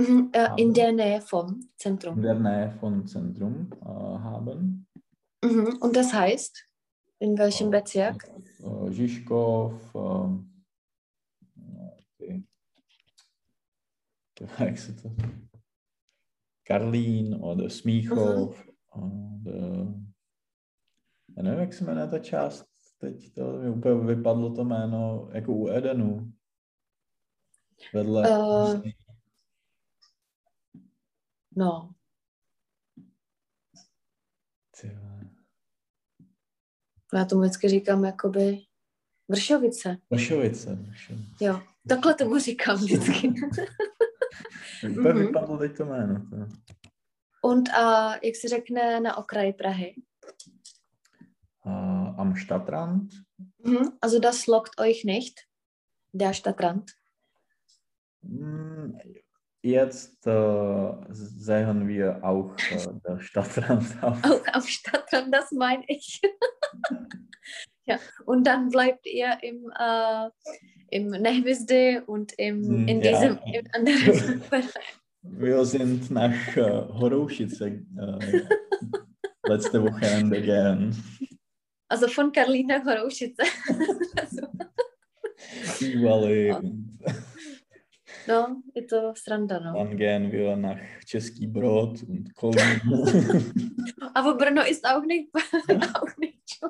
[0.00, 0.30] Mhm.
[0.32, 2.22] Äh, in der Nähe vom in Zentrum.
[2.22, 4.86] der Nähe von Zentrum äh, haben.
[5.44, 5.76] Mhm.
[5.80, 6.64] Und das heißt,
[7.20, 7.70] in welchem.
[7.70, 8.24] Bezirk?
[8.90, 10.50] Žižkov, ähm,
[12.14, 12.42] okay.
[14.66, 15.10] jak se to
[16.64, 19.94] Karlín oder Smíchov oder
[21.36, 22.66] já nevím, jak se jmenuje ta část,
[22.98, 26.32] teď to mi úplně vypadlo to jméno, jako u Edenu.
[27.94, 28.22] Vedle.
[28.28, 28.82] Eh.
[31.56, 31.94] No,
[34.80, 35.30] Ty vole.
[37.18, 38.58] Já tomu vždycky říkám jakoby
[39.28, 39.96] Vršovice.
[40.10, 40.74] Vršovice.
[40.74, 41.24] Vršovice.
[41.40, 43.28] Jo, takhle tomu říkám vždycky.
[44.90, 45.26] Úplně Mhm.
[45.26, 46.14] vypadlo teď to jméno.
[46.30, 46.36] To.
[47.48, 49.94] Und a jak se řekne na okraji Prahy?
[51.66, 53.10] Uh, am Stadtrand.
[53.64, 53.92] Mhm.
[54.00, 55.34] Also das lockt euch nicht,
[56.14, 56.90] der Stadtrand.
[58.22, 58.98] Mm,
[59.62, 64.24] Jetzt äh, sehen wir auch äh, der Stadtrand auf.
[64.24, 66.20] Auch am Stadtrand, das meine ich.
[67.86, 70.28] ja, und dann bleibt ihr im, äh,
[70.90, 73.10] im Nehvisdy und im, Hm, in ja.
[73.10, 73.38] diesem
[73.72, 74.96] anderen Bereich.
[75.22, 77.78] Wir sind nach äh, Horoušice äh,
[79.46, 80.96] letzte Wochenende gegangen.
[81.88, 83.36] Also von Karlín nach Horoušice.
[84.16, 84.46] also,
[85.80, 87.00] Überlebend.
[88.26, 89.74] no, je to sranda, no.
[89.74, 92.80] Dann gehen wir nach Český Brod und Kolín.
[94.14, 95.30] Aber Brno ist auch nicht,
[95.94, 96.29] auch nicht.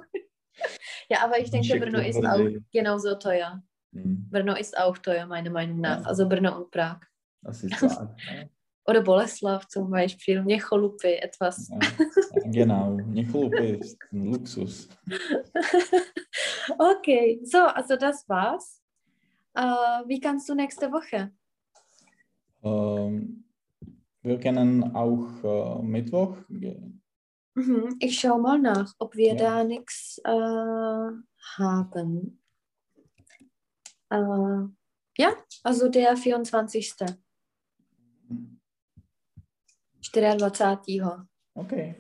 [1.09, 3.62] Ja, aber ich denke, Schick Brno doch ist auch genauso teuer.
[3.93, 6.03] Hm, Brno ist auch teuer, meiner Meinung nach.
[6.03, 6.07] Ja.
[6.07, 7.01] Also Brno und Prag.
[7.41, 8.14] Das ist wahr.
[8.87, 11.70] Oder Boleslav zum Beispiel, Měcholupy, etwas.
[11.70, 11.78] Ja,
[12.45, 12.93] genau.
[12.93, 14.89] Nicholpe ist ein Luxus.
[16.78, 18.81] Okay, so, also das war's.
[19.55, 19.62] Äh,
[20.07, 21.33] wie kannst du nächste Woche?
[22.62, 23.45] Ähm,
[24.22, 26.99] wir können auch äh, Mittwoch gehen.
[27.55, 29.34] Mhm, ich schau mal nach, ob wir Ja.
[29.34, 31.11] da nichts äh,
[31.59, 32.40] haben.
[34.12, 34.68] Äh,
[35.18, 35.30] Ja,
[35.64, 36.94] also der 24.
[40.03, 41.03] 24.
[41.55, 41.94] Okay.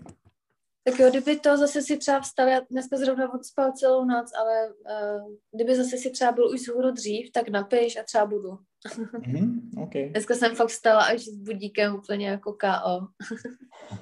[0.84, 4.68] Tak jo, kdyby to zase si třeba vstal, já dneska zrovna odspal celou noc, ale
[4.72, 8.58] uh, kdyby zase si třeba byl už zhůru dřív, tak napiš a třeba budu.
[8.88, 10.08] mm-hmm, okay.
[10.08, 13.06] Dneska jsem fakt vstala až s budíkem úplně jako KO.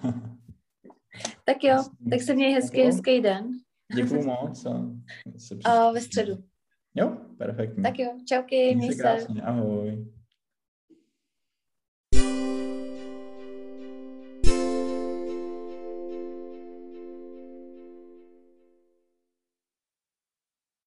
[1.44, 1.76] tak jo,
[2.10, 3.50] tak se měj hezký, hezký den.
[3.94, 4.66] Děkuju moc.
[4.66, 4.90] A,
[5.64, 6.38] a ve středu.
[6.94, 7.82] Jo, perfektně.
[7.82, 9.02] Tak jo, čauky, měj se.
[9.02, 10.06] Krásně, ahoj.